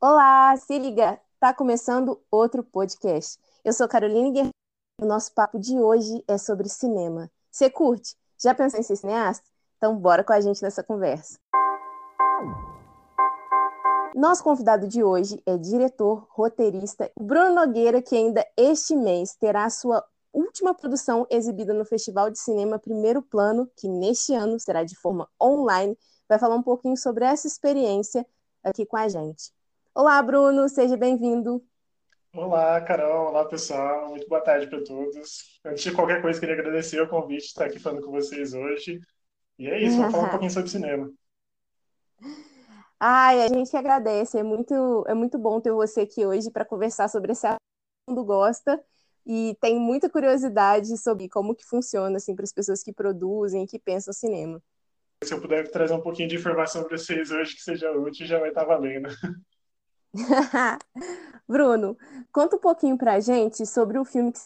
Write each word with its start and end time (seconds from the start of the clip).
Olá, 0.00 0.56
se 0.56 0.78
liga, 0.78 1.20
tá 1.38 1.52
começando 1.52 2.20
outro 2.30 2.64
podcast. 2.64 3.38
Eu 3.62 3.72
sou 3.72 3.86
Caroline 3.86 4.30
Guerreiro. 4.30 4.50
O 5.02 5.04
nosso 5.04 5.32
papo 5.34 5.58
de 5.58 5.78
hoje 5.78 6.24
é 6.26 6.38
sobre 6.38 6.68
cinema. 6.68 7.30
Você 7.50 7.68
curte? 7.68 8.16
Já 8.38 8.54
pensou 8.54 8.80
em 8.80 8.82
ser 8.82 8.96
cineasta? 8.96 9.44
Então 9.76 9.96
bora 9.96 10.24
com 10.24 10.32
a 10.32 10.40
gente 10.40 10.62
nessa 10.62 10.82
conversa. 10.82 11.38
Nosso 14.14 14.42
convidado 14.42 14.88
de 14.88 15.04
hoje 15.04 15.42
é 15.46 15.56
diretor, 15.56 16.26
roteirista 16.30 17.10
Bruno 17.18 17.54
Nogueira, 17.54 18.02
que 18.02 18.16
ainda 18.16 18.46
este 18.56 18.96
mês 18.96 19.34
terá 19.36 19.68
sua 19.68 20.04
última 20.32 20.74
produção 20.74 21.26
exibida 21.30 21.72
no 21.74 21.84
Festival 21.84 22.30
de 22.30 22.38
Cinema 22.38 22.78
Primeiro 22.78 23.22
Plano, 23.22 23.70
que 23.76 23.88
neste 23.88 24.34
ano 24.34 24.58
será 24.58 24.84
de 24.84 24.96
forma 24.96 25.28
online. 25.40 25.96
Vai 26.28 26.38
falar 26.38 26.56
um 26.56 26.62
pouquinho 26.62 26.96
sobre 26.96 27.24
essa 27.24 27.46
experiência 27.46 28.26
aqui 28.62 28.86
com 28.86 28.96
a 28.96 29.08
gente. 29.08 29.52
Olá, 29.94 30.22
Bruno, 30.22 30.68
seja 30.68 30.96
bem-vindo. 30.96 31.64
Olá, 32.32 32.80
Carol. 32.80 33.28
Olá, 33.28 33.44
pessoal. 33.44 34.10
Muito 34.10 34.28
boa 34.28 34.40
tarde 34.40 34.68
para 34.68 34.84
todos. 34.84 35.60
Antes 35.64 35.82
de 35.82 35.92
qualquer 35.92 36.22
coisa, 36.22 36.38
queria 36.38 36.54
agradecer 36.54 37.00
o 37.00 37.08
convite 37.08 37.42
de 37.42 37.46
estar 37.46 37.64
aqui 37.64 37.80
falando 37.80 38.04
com 38.04 38.12
vocês 38.12 38.54
hoje. 38.54 39.00
E 39.58 39.66
é 39.68 39.82
isso, 39.82 39.96
vamos 39.96 40.12
falar 40.12 40.28
um 40.28 40.30
pouquinho 40.30 40.50
sobre 40.50 40.70
cinema. 40.70 41.10
Ai, 42.98 43.42
a 43.42 43.48
gente 43.48 43.76
agradece. 43.76 44.38
É 44.38 44.42
muito, 44.42 45.04
é 45.08 45.14
muito 45.14 45.38
bom 45.38 45.60
ter 45.60 45.72
você 45.72 46.02
aqui 46.02 46.24
hoje 46.24 46.50
para 46.50 46.64
conversar 46.64 47.08
sobre 47.08 47.32
esse 47.32 47.46
assunto 47.46 47.58
que 48.06 48.12
mundo 48.12 48.24
gosta 48.24 48.80
e 49.26 49.56
tem 49.60 49.78
muita 49.78 50.08
curiosidade 50.08 50.96
sobre 50.98 51.28
como 51.28 51.54
que 51.54 51.64
funciona 51.64 52.16
assim 52.16 52.34
para 52.34 52.44
as 52.44 52.52
pessoas 52.52 52.82
que 52.82 52.92
produzem, 52.92 53.66
que 53.66 53.78
pensam 53.78 54.12
cinema. 54.12 54.62
Se 55.22 55.34
eu 55.34 55.40
puder 55.40 55.70
trazer 55.70 55.92
um 55.92 56.00
pouquinho 56.00 56.28
de 56.28 56.36
informação 56.36 56.84
para 56.84 56.96
vocês 56.96 57.30
hoje 57.30 57.54
que 57.54 57.62
seja 57.62 57.92
útil, 57.92 58.26
já 58.26 58.38
vai 58.38 58.48
estar 58.48 58.64
valendo. 58.64 59.08
Bruno, 61.46 61.96
conta 62.32 62.56
um 62.56 62.60
pouquinho 62.60 62.96
para 62.96 63.14
a 63.14 63.20
gente 63.20 63.66
sobre 63.66 63.98
o 63.98 64.04
filme 64.04 64.32
que 64.32 64.40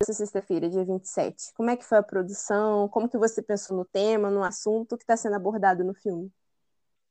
essa 0.00 0.12
sexta-feira, 0.12 0.70
dia 0.70 0.84
27. 0.84 1.52
Como 1.54 1.70
é 1.70 1.76
que 1.76 1.84
foi 1.84 1.98
a 1.98 2.02
produção? 2.02 2.88
Como 2.88 3.08
que 3.08 3.18
você 3.18 3.42
pensou 3.42 3.76
no 3.76 3.84
tema, 3.84 4.30
no 4.30 4.44
assunto 4.44 4.96
que 4.96 5.02
está 5.02 5.16
sendo 5.16 5.34
abordado 5.34 5.82
no 5.82 5.92
filme? 5.92 6.30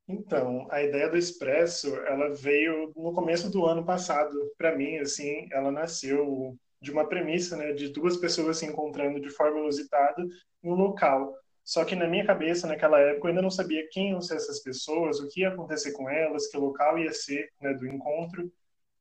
Então, 0.08 0.66
a 0.72 0.81
ideia 0.81 1.09
do 1.09 1.17
Expresso, 1.17 1.94
ela 1.97 2.34
veio 2.34 2.94
no 2.95 3.12
começo 3.12 3.50
do 3.50 3.66
ano 3.66 3.86
passado. 3.86 4.34
Para 4.58 4.73
mim, 4.73 5.00
assim, 5.00 5.50
ela 5.52 5.69
nasceu 5.69 6.58
de 6.81 6.92
uma 6.92 7.08
premissa, 7.08 7.58
né, 7.58 7.72
de 7.73 7.89
duas 7.89 8.17
pessoas 8.17 8.58
se 8.58 8.66
encontrando 8.66 9.20
de 9.20 9.30
forma 9.30 9.59
inusitada 9.59 10.22
em 10.64 10.70
um 10.70 10.75
local. 10.75 11.34
Só 11.64 11.84
que 11.84 11.95
na 11.95 12.08
minha 12.08 12.25
cabeça, 12.25 12.66
naquela 12.66 13.00
época, 13.00 13.28
eu 13.28 13.30
ainda 13.30 13.42
não 13.42 13.52
sabia 13.52 13.88
quem 13.92 14.11
iam 14.11 14.22
ser 14.22 14.36
essas 14.36 14.61
pessoas, 14.61 15.19
o 15.19 15.28
que 15.28 15.42
ia 15.42 15.50
acontecer 15.50 15.92
com 15.92 16.09
elas, 16.09 16.47
que 16.47 16.58
local 16.58 16.97
ia 16.97 17.11
ser 17.11 17.50
né, 17.59 17.73
do 17.73 17.86
encontro. 17.86 18.50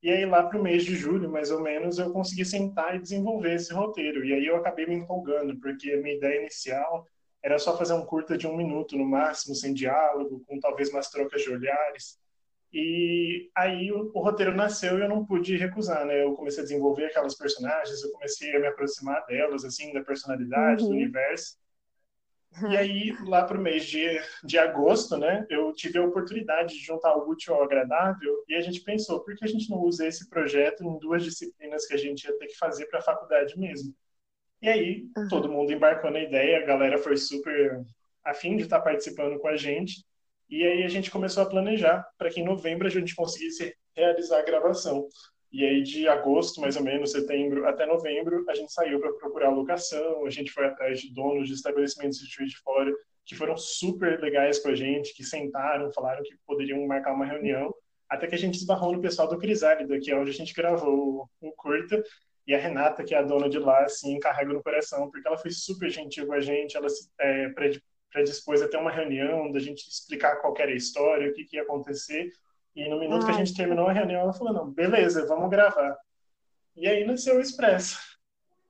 E 0.03 0.11
aí, 0.11 0.27
lá 0.27 0.43
para 0.43 0.59
o 0.59 0.63
mês 0.63 0.85
de 0.85 0.95
julho, 0.97 1.31
mais 1.31 1.51
ou 1.51 1.61
menos, 1.61 1.99
eu 1.99 2.13
consegui 2.13 2.45
sentar 2.45 2.97
e 2.97 3.01
desenvolver 3.01 3.55
esse 3.55 3.73
roteiro. 3.73 4.25
E 4.25 4.35
aí 4.35 4.47
eu 4.47 4.57
acabei 4.57 4.87
me 4.87 4.95
empolgando, 4.95 5.59
porque 5.61 5.93
a 5.93 5.97
minha 5.99 6.17
ideia 6.17 6.41
inicial 6.41 7.07
era 7.43 7.59
só 7.59 7.79
fazer 7.79 7.95
um 7.95 8.05
curta 8.05 8.37
de 8.37 8.47
um 8.47 8.57
minuto 8.57 8.97
no 8.97 9.05
máximo, 9.05 9.55
sem 9.55 9.73
diálogo, 9.73 10.43
com 10.47 10.59
talvez 10.59 10.91
umas 10.91 11.09
trocas 11.09 11.43
de 11.43 11.51
olhares. 11.51 12.19
E 12.79 13.51
aí 13.57 13.91
o, 13.91 14.11
o, 14.13 14.21
roteiro 14.21 14.55
nasceu 14.55 14.99
e 14.99 15.01
eu 15.01 15.09
não 15.09 15.25
pude 15.25 15.57
recusar, 15.57 16.05
né? 16.05 16.23
Eu 16.23 16.35
comecei 16.35 16.61
a 16.61 16.63
desenvolver 16.63 17.07
aquelas 17.07 17.35
personagens, 17.35 18.03
eu 18.03 18.13
comecei 18.13 18.55
a 18.55 18.61
me 18.61 18.67
aproximar 18.67 19.25
delas, 19.25 19.65
assim, 19.65 19.95
da 19.95 20.05
personalidade, 20.05 20.83
uhum. 20.83 20.91
do 20.91 20.95
universo. 20.95 21.57
E 22.71 22.77
aí, 22.77 23.17
lá 23.25 23.45
para 23.45 23.57
o 23.57 23.63
mês 23.63 23.87
de, 23.87 24.21
de 24.45 24.59
agosto, 24.59 25.17
né, 25.17 25.47
eu 25.49 25.73
tive 25.73 25.99
a 25.99 26.05
oportunidade 26.05 26.75
de 26.75 26.85
juntar 26.85 27.17
o 27.17 27.27
útil 27.27 27.55
ao 27.55 27.63
agradável 27.63 28.45
e 28.47 28.55
a 28.55 28.61
gente 28.61 28.83
pensou, 28.83 29.25
por 29.25 29.35
que 29.35 29.47
a 29.47 29.49
gente 29.49 29.71
não 29.71 29.79
usa 29.79 30.07
esse 30.07 30.29
projeto 30.29 30.85
em 30.85 30.99
duas 30.99 31.25
disciplinas 31.25 31.87
que 31.87 31.95
a 31.95 31.99
gente 31.99 32.25
ia 32.25 32.39
ter 32.39 32.47
que 32.47 32.59
fazer 32.59 32.85
para 32.89 32.99
a 32.99 33.03
faculdade 33.03 33.59
mesmo? 33.59 33.95
E 34.61 34.69
aí, 34.69 35.07
uhum. 35.17 35.29
todo 35.29 35.51
mundo 35.51 35.73
embarcou 35.73 36.11
na 36.11 36.21
ideia, 36.21 36.59
a 36.59 36.67
galera 36.67 36.99
foi 36.99 37.17
super 37.17 37.83
afim 38.23 38.55
de 38.59 38.65
estar 38.65 38.83
participando 38.83 39.39
com 39.39 39.49
a 39.49 39.57
gente. 39.57 40.06
E 40.49 40.63
aí 40.65 40.83
a 40.85 40.89
gente 40.89 41.11
começou 41.11 41.43
a 41.43 41.47
planejar 41.47 42.07
para 42.17 42.31
que 42.31 42.41
em 42.41 42.45
novembro 42.45 42.87
a 42.87 42.91
gente 42.91 43.15
conseguisse 43.15 43.75
realizar 43.95 44.39
a 44.39 44.45
gravação. 44.45 45.09
E 45.53 45.65
aí, 45.65 45.83
de 45.83 46.07
agosto, 46.09 46.61
mais 46.61 46.77
ou 46.77 46.83
menos, 46.83 47.13
setembro 47.13 47.67
até 47.67 47.87
novembro, 47.87 48.45
a 48.49 48.55
gente 48.55 48.73
saiu 48.73 49.01
para 49.01 49.13
procurar 49.15 49.51
locação, 49.51 50.27
a 50.27 50.31
gente 50.31 50.51
foi 50.51 50.67
atrás 50.67 51.01
de 51.01 51.13
donos 51.15 51.49
de 51.49 51.55
estabelecimentos 51.55 52.19
de 52.19 52.27
Juiz 52.27 52.55
Fora, 52.55 52.93
que 53.25 53.35
foram 53.35 53.57
super 53.57 54.21
legais 54.21 54.59
com 54.59 54.69
a 54.69 54.75
gente, 54.75 55.15
que 55.15 55.25
sentaram, 55.25 55.91
falaram 55.93 56.23
que 56.23 56.35
poderiam 56.47 56.87
marcar 56.87 57.15
uma 57.15 57.25
reunião, 57.25 57.75
até 58.09 58.27
que 58.27 58.35
a 58.35 58.39
gente 58.39 58.57
esbarrou 58.57 58.93
no 58.93 59.01
pessoal 59.01 59.29
do 59.29 59.39
Crisálida, 59.39 59.99
que 59.99 60.11
é 60.11 60.17
onde 60.17 60.31
a 60.31 60.35
gente 60.35 60.55
gravou 60.55 61.29
o 61.41 61.53
curta, 61.53 62.03
e 62.47 62.55
a 62.55 62.59
Renata, 62.59 63.03
que 63.03 63.15
é 63.15 63.19
a 63.19 63.23
dona 63.23 63.49
de 63.49 63.59
lá, 63.59 63.83
assim, 63.83 64.19
carrega 64.21 64.53
no 64.53 64.63
coração, 64.63 65.11
porque 65.11 65.27
ela 65.27 65.39
foi 65.39 65.51
super 65.51 65.91
gentil 65.91 66.27
com 66.27 66.35
a 66.35 66.41
gente, 66.41 66.77
ela 66.77 66.87
é, 67.19 67.49
predispôs 68.17 68.63
a 68.63 68.69
ter 68.69 68.79
uma 68.79 68.91
reunião, 68.91 69.53
da 69.53 69.59
gente 69.59 69.87
explicar 69.87 70.37
qual 70.37 70.55
era 70.57 70.71
a 70.71 70.75
história, 70.75 71.29
o 71.29 71.35
que, 71.35 71.45
que 71.45 71.57
ia 71.57 71.63
acontecer, 71.63 72.33
e 72.75 72.89
no 72.89 72.99
minuto 72.99 73.27
Ai. 73.27 73.27
que 73.27 73.31
a 73.37 73.45
gente 73.45 73.55
terminou 73.55 73.89
a 73.89 73.93
reunião, 73.93 74.23
ela 74.23 74.33
falou: 74.33 74.55
não, 74.55 74.71
beleza, 74.71 75.27
vamos 75.27 75.51
gravar. 75.51 75.95
E 76.75 76.89
aí 76.89 77.05
nasceu 77.07 77.37
o 77.37 77.41
Expresso. 77.41 77.99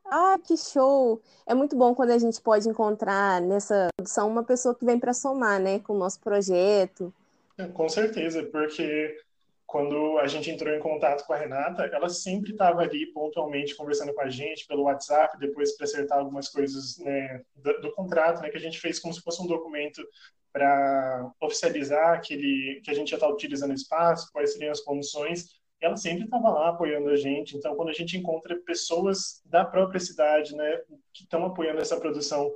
Ah, 0.04 0.36
que 0.42 0.56
show! 0.56 1.22
É 1.46 1.54
muito 1.54 1.76
bom 1.76 1.94
quando 1.94 2.10
a 2.10 2.18
gente 2.18 2.40
pode 2.40 2.68
encontrar 2.68 3.40
nessa 3.40 3.88
produção 3.96 4.28
uma 4.28 4.42
pessoa 4.42 4.74
que 4.74 4.84
vem 4.84 4.98
para 4.98 5.14
somar, 5.14 5.60
né, 5.60 5.78
com 5.78 5.92
o 5.92 5.98
nosso 5.98 6.18
projeto. 6.20 7.14
É, 7.56 7.68
com 7.68 7.88
certeza, 7.88 8.42
porque 8.44 9.16
quando 9.66 10.19
a 10.19 10.27
gente 10.28 10.49
entrou 10.49 10.72
em 10.72 10.78
contato 10.78 11.27
com 11.27 11.32
a 11.32 11.37
Renata, 11.37 11.84
ela 11.93 12.09
sempre 12.09 12.53
estava 12.53 12.82
ali 12.82 13.06
pontualmente 13.06 13.75
conversando 13.75 14.15
com 14.15 14.21
a 14.21 14.31
gente 14.31 14.66
pelo 14.66 14.84
WhatsApp, 14.84 15.37
depois 15.38 15.77
para 15.77 15.84
acertar 15.84 16.19
algumas 16.19 16.49
coisas 16.49 16.99
né, 16.99 17.43
do, 17.54 17.81
do, 17.81 17.93
contrato, 17.93 18.41
né, 18.41 18.49
que 18.49 18.56
a 18.56 18.60
gente 18.60 18.78
fez 18.78 19.00
como 19.00 19.12
se 19.12 19.21
fosse 19.21 19.43
um 19.43 19.47
documento 19.47 20.06
para 20.53 21.31
oficializar 21.41 22.15
aquele 22.15 22.81
que 22.82 22.91
a 22.91 22.94
gente 22.94 23.10
já 23.10 23.16
está 23.16 23.28
utilizando 23.28 23.72
o 23.72 23.75
espaço, 23.75 24.31
quais 24.32 24.53
seriam 24.53 24.71
as 24.71 24.81
condições. 24.81 25.60
Ela 25.81 25.97
sempre 25.97 26.25
estava 26.25 26.49
lá 26.49 26.69
apoiando 26.71 27.10
a 27.10 27.16
gente. 27.16 27.56
Então, 27.56 27.75
quando 27.75 27.91
a 27.91 27.93
gente 27.93 28.16
encontra 28.16 28.56
pessoas 28.65 29.43
da 29.44 29.65
própria 29.65 30.00
cidade, 30.00 30.55
né, 30.55 30.81
que 31.12 31.25
estão 31.25 31.44
apoiando 31.44 31.81
essa 31.81 31.99
produção 32.00 32.50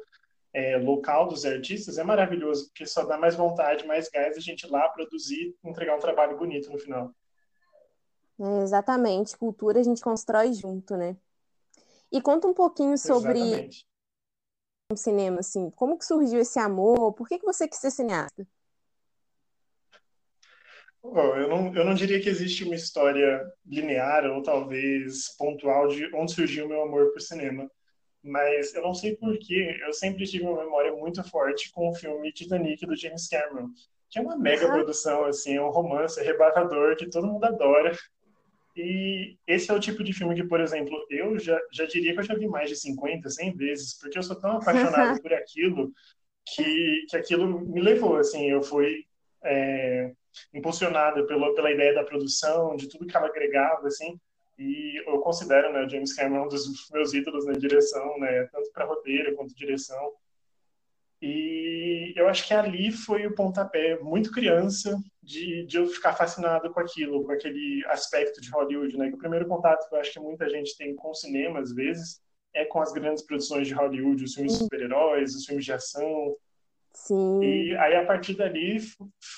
é, 0.52 0.76
local 0.76 1.28
dos 1.28 1.44
artistas 1.44 1.98
é 1.98 2.04
maravilhoso, 2.04 2.66
porque 2.68 2.86
só 2.86 3.04
dá 3.04 3.16
mais 3.16 3.36
vontade, 3.36 3.86
mais 3.86 4.08
gás 4.08 4.36
a 4.36 4.40
gente 4.40 4.64
ir 4.64 4.70
lá 4.70 4.88
produzir 4.88 5.54
entregar 5.64 5.96
um 5.96 6.00
trabalho 6.00 6.36
bonito 6.36 6.70
no 6.70 6.78
final. 6.78 7.14
É, 8.38 8.62
exatamente. 8.62 9.36
Cultura 9.36 9.80
a 9.80 9.82
gente 9.82 10.00
constrói 10.00 10.52
junto, 10.52 10.96
né? 10.96 11.16
E 12.10 12.20
conta 12.20 12.48
um 12.48 12.54
pouquinho 12.54 12.98
sobre 12.98 13.38
exatamente. 13.38 13.86
o 14.90 14.96
cinema, 14.96 15.40
assim. 15.40 15.70
Como 15.70 15.96
que 15.96 16.04
surgiu 16.04 16.40
esse 16.40 16.58
amor? 16.58 17.12
Por 17.12 17.28
que, 17.28 17.38
que 17.38 17.44
você 17.44 17.68
quis 17.68 17.78
ser 17.78 17.90
cineasta? 17.90 18.46
Oh, 21.02 21.18
eu, 21.18 21.48
não, 21.48 21.74
eu 21.74 21.84
não 21.84 21.94
diria 21.94 22.20
que 22.20 22.28
existe 22.28 22.64
uma 22.64 22.74
história 22.74 23.40
linear 23.64 24.26
ou 24.26 24.42
talvez 24.42 25.34
pontual 25.36 25.88
de 25.88 26.14
onde 26.14 26.32
surgiu 26.32 26.66
o 26.66 26.68
meu 26.68 26.82
amor 26.82 27.10
por 27.12 27.20
cinema 27.20 27.70
mas 28.22 28.74
eu 28.74 28.82
não 28.82 28.94
sei 28.94 29.16
porquê, 29.16 29.78
eu 29.86 29.92
sempre 29.92 30.26
tive 30.26 30.44
uma 30.44 30.62
memória 30.62 30.92
muito 30.92 31.22
forte 31.24 31.70
com 31.72 31.88
o 31.88 31.94
filme 31.94 32.32
Titanic 32.32 32.84
do 32.86 32.96
James 32.96 33.28
Cameron, 33.28 33.70
que 34.10 34.18
é 34.18 34.22
uma 34.22 34.36
mega 34.36 34.66
uhum. 34.66 34.72
produção, 34.72 35.24
assim, 35.24 35.56
é 35.56 35.62
um 35.62 35.70
romance 35.70 36.18
arrebatador 36.20 36.96
que 36.96 37.08
todo 37.08 37.26
mundo 37.26 37.44
adora. 37.44 37.96
E 38.76 39.36
esse 39.46 39.70
é 39.70 39.74
o 39.74 39.80
tipo 39.80 40.02
de 40.04 40.12
filme 40.12 40.34
que, 40.34 40.44
por 40.44 40.60
exemplo, 40.60 40.96
eu 41.10 41.38
já, 41.38 41.58
já 41.72 41.86
diria 41.86 42.12
que 42.12 42.20
eu 42.20 42.24
já 42.24 42.34
vi 42.34 42.46
mais 42.46 42.68
de 42.68 42.76
50, 42.76 43.28
100 43.28 43.56
vezes, 43.56 43.98
porque 43.98 44.18
eu 44.18 44.22
sou 44.22 44.38
tão 44.38 44.56
apaixonado 44.56 45.20
por 45.22 45.32
aquilo 45.32 45.92
que, 46.44 47.06
que 47.08 47.16
aquilo 47.16 47.60
me 47.60 47.80
levou, 47.80 48.16
assim, 48.16 48.50
eu 48.50 48.62
fui 48.62 49.04
é, 49.44 50.12
impulsionado 50.52 51.26
pela, 51.26 51.54
pela 51.54 51.70
ideia 51.70 51.94
da 51.94 52.04
produção, 52.04 52.76
de 52.76 52.88
tudo 52.88 53.06
que 53.06 53.16
ela 53.16 53.26
agregava, 53.26 53.86
assim, 53.86 54.18
e 54.60 55.02
eu 55.06 55.18
considero 55.20 55.72
né, 55.72 55.88
James 55.88 56.12
Cameron 56.12 56.44
um 56.44 56.48
dos 56.48 56.90
meus 56.90 57.14
ídolos 57.14 57.46
na 57.46 57.54
direção, 57.54 58.18
né, 58.18 58.44
tanto 58.52 58.70
para 58.72 58.84
roteiro 58.84 59.34
quanto 59.34 59.56
direção. 59.56 60.12
E 61.22 62.12
eu 62.14 62.28
acho 62.28 62.46
que 62.46 62.52
ali 62.52 62.92
foi 62.92 63.26
o 63.26 63.34
pontapé, 63.34 63.98
muito 64.00 64.30
criança, 64.30 64.98
de, 65.22 65.64
de 65.64 65.78
eu 65.78 65.86
ficar 65.86 66.12
fascinado 66.12 66.70
com 66.72 66.80
aquilo, 66.80 67.24
com 67.24 67.32
aquele 67.32 67.82
aspecto 67.86 68.40
de 68.40 68.50
Hollywood. 68.50 68.98
Né? 68.98 69.08
Que 69.08 69.14
o 69.14 69.18
primeiro 69.18 69.46
contato 69.46 69.88
que 69.88 69.94
eu 69.94 70.00
acho 70.00 70.12
que 70.12 70.20
muita 70.20 70.48
gente 70.50 70.76
tem 70.76 70.94
com 70.94 71.10
o 71.10 71.14
cinema, 71.14 71.60
às 71.60 71.74
vezes, 71.74 72.20
é 72.54 72.64
com 72.66 72.82
as 72.82 72.92
grandes 72.92 73.24
produções 73.24 73.66
de 73.66 73.74
Hollywood, 73.74 74.24
os 74.24 74.34
filmes 74.34 74.52
de 74.52 74.58
super-heróis, 74.58 75.34
os 75.34 75.46
filmes 75.46 75.64
de 75.64 75.72
ação. 75.72 76.36
Sim. 76.92 77.42
E 77.42 77.76
aí, 77.76 77.96
a 77.96 78.04
partir 78.04 78.34
dali, 78.34 78.78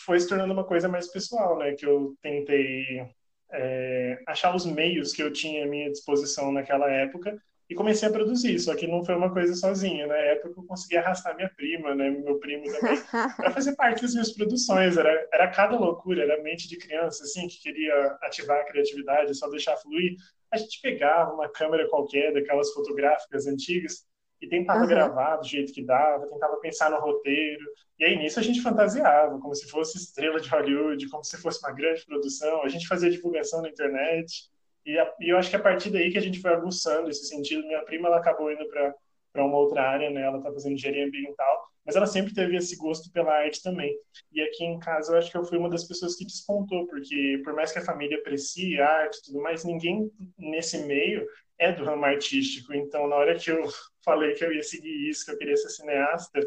foi 0.04 0.18
se 0.18 0.28
tornando 0.28 0.52
uma 0.52 0.64
coisa 0.64 0.88
mais 0.88 1.08
pessoal, 1.08 1.58
né? 1.58 1.74
Que 1.74 1.86
eu 1.86 2.16
tentei 2.22 3.08
é, 3.52 4.18
achar 4.26 4.54
os 4.54 4.66
meios 4.66 5.12
que 5.12 5.22
eu 5.22 5.32
tinha 5.32 5.64
à 5.64 5.68
minha 5.68 5.90
disposição 5.90 6.50
naquela 6.50 6.90
época 6.90 7.40
e 7.68 7.74
comecei 7.74 8.08
a 8.08 8.12
produzir. 8.12 8.58
Só 8.58 8.74
que 8.74 8.86
não 8.86 9.04
foi 9.04 9.14
uma 9.14 9.32
coisa 9.32 9.54
sozinha. 9.54 10.06
Na 10.06 10.16
época 10.16 10.60
eu 10.60 10.66
consegui 10.66 10.96
arrastar 10.96 11.34
minha 11.34 11.50
prima, 11.56 11.94
né, 11.94 12.10
meu 12.10 12.38
primo 12.38 12.64
também, 12.64 12.98
para 13.36 13.50
fazer 13.50 13.74
parte 13.74 14.02
das 14.02 14.12
minhas 14.12 14.32
produções. 14.32 14.96
Era, 14.96 15.28
era 15.32 15.48
cada 15.48 15.78
loucura, 15.78 16.22
era 16.22 16.42
mente 16.42 16.68
de 16.68 16.76
criança, 16.76 17.24
assim, 17.24 17.48
que 17.48 17.60
queria 17.60 18.18
ativar 18.22 18.60
a 18.60 18.64
criatividade, 18.64 19.34
só 19.34 19.48
deixar 19.48 19.76
fluir. 19.76 20.16
A 20.50 20.58
gente 20.58 20.80
pegava 20.80 21.32
uma 21.32 21.48
câmera 21.48 21.88
qualquer, 21.88 22.32
daquelas 22.32 22.72
fotográficas 22.72 23.46
antigas, 23.46 24.04
e 24.42 24.48
tentava 24.48 24.80
uhum. 24.80 24.88
gravar 24.88 25.36
do 25.36 25.46
jeito 25.46 25.72
que 25.72 25.84
dava, 25.84 26.26
tentava 26.26 26.56
pensar 26.56 26.90
no 26.90 26.98
roteiro. 26.98 27.64
E 27.96 28.04
aí 28.04 28.16
nisso 28.16 28.40
a 28.40 28.42
gente 28.42 28.60
fantasiava, 28.60 29.38
como 29.38 29.54
se 29.54 29.70
fosse 29.70 29.96
estrela 29.96 30.40
de 30.40 30.48
Hollywood, 30.48 31.08
como 31.08 31.22
se 31.22 31.36
fosse 31.36 31.60
uma 31.64 31.72
grande 31.72 32.04
produção. 32.04 32.62
A 32.64 32.68
gente 32.68 32.88
fazia 32.88 33.08
divulgação 33.08 33.62
na 33.62 33.68
internet. 33.68 34.50
E, 34.84 34.98
a, 34.98 35.14
e 35.20 35.28
eu 35.28 35.38
acho 35.38 35.48
que 35.48 35.54
a 35.54 35.60
partir 35.60 35.90
daí 35.90 36.10
que 36.10 36.18
a 36.18 36.22
gente 36.22 36.40
foi 36.40 36.52
aguçando 36.52 37.08
esse 37.08 37.26
sentido. 37.26 37.62
Minha 37.62 37.84
prima 37.84 38.08
ela 38.08 38.18
acabou 38.18 38.50
indo 38.50 38.68
para 38.68 38.92
para 39.32 39.44
uma 39.44 39.56
outra 39.56 39.82
área, 39.82 40.10
né? 40.10 40.22
Ela 40.22 40.38
está 40.38 40.52
fazendo 40.52 40.74
engenharia 40.74 41.06
ambiental, 41.06 41.64
mas 41.86 41.96
ela 41.96 42.06
sempre 42.06 42.34
teve 42.34 42.54
esse 42.54 42.76
gosto 42.76 43.10
pela 43.10 43.32
arte 43.32 43.62
também. 43.62 43.96
E 44.30 44.42
aqui 44.42 44.62
em 44.62 44.78
casa 44.78 45.12
eu 45.12 45.18
acho 45.18 45.30
que 45.30 45.36
eu 45.36 45.44
fui 45.44 45.56
uma 45.56 45.70
das 45.70 45.84
pessoas 45.84 46.14
que 46.16 46.26
despontou, 46.26 46.86
porque 46.86 47.40
por 47.42 47.54
mais 47.54 47.72
que 47.72 47.78
a 47.78 47.84
família 47.84 48.18
aprecie 48.18 48.78
arte 48.78 49.16
e 49.18 49.22
tudo 49.22 49.40
mais, 49.40 49.64
ninguém 49.64 50.10
nesse 50.38 50.84
meio 50.84 51.26
é 51.58 51.72
do 51.72 51.84
ramo 51.84 52.04
artístico. 52.04 52.74
Então, 52.74 53.08
na 53.08 53.16
hora 53.16 53.34
que 53.34 53.50
eu 53.50 53.66
falei 54.04 54.34
que 54.34 54.44
eu 54.44 54.52
ia 54.52 54.62
seguir 54.62 55.08
isso, 55.08 55.24
que 55.24 55.32
eu 55.32 55.38
queria 55.38 55.56
ser 55.56 55.70
cineasta, 55.70 56.40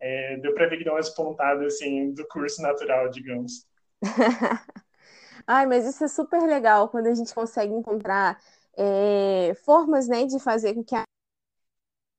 é, 0.00 0.36
deu 0.38 0.54
para 0.54 0.68
ver 0.68 0.78
que 0.78 0.84
deu 0.84 0.94
uma 0.94 1.00
espontada 1.00 1.64
assim 1.66 2.12
do 2.12 2.26
curso 2.26 2.60
natural, 2.60 3.08
digamos. 3.08 3.66
Ai, 5.46 5.66
mas 5.66 5.86
isso 5.86 6.04
é 6.04 6.08
super 6.08 6.42
legal 6.42 6.88
quando 6.88 7.06
a 7.06 7.14
gente 7.14 7.34
consegue 7.34 7.72
encontrar 7.72 8.40
é, 8.76 9.54
formas, 9.64 10.08
né, 10.08 10.24
de 10.24 10.38
fazer 10.38 10.74
com 10.74 10.84
que 10.84 10.94
a 10.94 11.04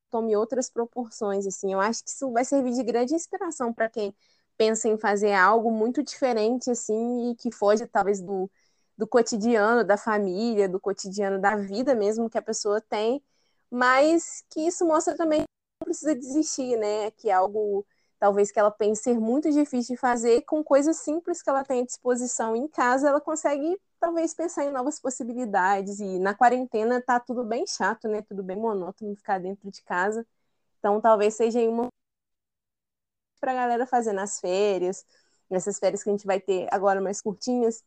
tome 0.10 0.36
outras 0.36 0.70
proporções, 0.70 1.48
assim. 1.48 1.74
Eu 1.74 1.80
acho 1.82 2.04
que 2.04 2.10
isso 2.12 2.32
vai 2.32 2.46
servir 2.46 2.74
de 2.74 2.84
grande 2.84 3.16
inspiração 3.16 3.74
para 3.74 3.90
quem 3.90 4.16
pensa 4.56 4.88
em 4.88 4.98
fazer 4.98 5.34
algo 5.34 5.72
muito 5.72 6.04
diferente, 6.04 6.70
assim, 6.70 7.32
e 7.32 7.36
que 7.36 7.52
foge 7.52 7.88
talvez 7.88 8.22
do, 8.22 8.50
do 8.98 9.08
cotidiano 9.08 9.84
da 9.84 9.98
família, 9.98 10.70
do 10.70 10.80
cotidiano 10.80 11.40
da 11.42 11.56
vida 11.56 11.96
mesmo 11.96 12.30
que 12.30 12.38
a 12.38 12.42
pessoa 12.42 12.80
tem, 12.80 13.22
mas 13.74 14.44
que 14.52 14.62
isso 14.68 14.86
mostra 14.86 15.18
também 15.18 15.40
que 15.42 15.48
não 15.82 15.86
precisa 15.86 16.14
desistir, 16.14 16.78
né? 16.78 17.10
Que 17.12 17.30
é 17.30 17.34
algo 17.34 17.84
talvez 18.20 18.52
que 18.52 18.60
ela 18.60 18.70
pense 18.70 19.04
ser 19.04 19.20
muito 19.20 19.52
difícil 19.52 19.96
de 19.96 20.00
fazer, 20.00 20.44
com 20.44 20.64
coisas 20.64 20.98
simples 20.98 21.42
que 21.42 21.50
ela 21.50 21.64
tem 21.64 21.82
à 21.82 21.86
disposição 21.86 22.56
em 22.56 22.68
casa, 22.68 23.10
ela 23.10 23.20
consegue 23.20 23.78
talvez 24.00 24.34
pensar 24.34 24.64
em 24.64 24.72
novas 24.72 25.00
possibilidades. 25.00 26.00
E 26.00 26.20
na 26.20 26.36
quarentena 26.36 27.02
tá 27.02 27.20
tudo 27.20 27.44
bem 27.44 27.66
chato, 27.66 28.08
né? 28.08 28.22
Tudo 28.22 28.44
bem 28.44 28.56
monótono 28.56 29.16
ficar 29.16 29.40
dentro 29.40 29.70
de 29.72 29.82
casa. 29.82 30.26
Então 30.78 31.02
talvez 31.02 31.34
seja 31.34 31.60
uma 31.68 31.88
para 33.42 33.52
a 33.54 33.56
galera 33.56 33.88
fazer 33.88 34.14
nas 34.14 34.40
férias, 34.40 35.04
nessas 35.50 35.80
férias 35.80 36.04
que 36.04 36.10
a 36.10 36.14
gente 36.14 36.28
vai 36.28 36.40
ter 36.40 36.68
agora 36.72 37.02
mais 37.02 37.22
curtinhas, 37.22 37.84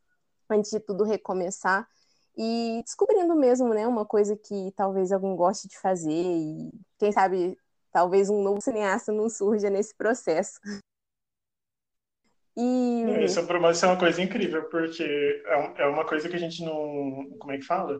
antes 0.51 0.71
de 0.73 0.81
tudo 0.81 1.05
recomeçar. 1.05 1.89
E 2.37 2.83
descobrindo 2.85 3.35
mesmo, 3.35 3.73
né, 3.73 3.87
uma 3.87 4.05
coisa 4.05 4.37
que 4.37 4.71
talvez 4.77 5.11
alguém 5.11 5.35
goste 5.35 5.69
de 5.69 5.79
fazer 5.79 6.11
e 6.11 6.71
quem 6.99 7.11
sabe 7.11 7.57
talvez 7.91 8.29
um 8.29 8.43
novo 8.43 8.61
cineasta 8.61 9.11
não 9.11 9.29
surja 9.31 9.71
nesse 9.71 9.97
processo. 9.97 10.61
E... 12.55 13.05
Isso, 13.25 13.41
isso 13.71 13.85
é 13.85 13.89
uma 13.89 13.99
coisa 13.99 14.23
incrível, 14.23 14.65
porque 14.69 15.03
é, 15.47 15.83
é 15.83 15.87
uma 15.87 16.05
coisa 16.05 16.29
que 16.29 16.37
a 16.37 16.39
gente 16.39 16.63
não. 16.63 17.31
Como 17.39 17.53
é 17.53 17.59
que 17.59 17.65
fala? 17.65 17.99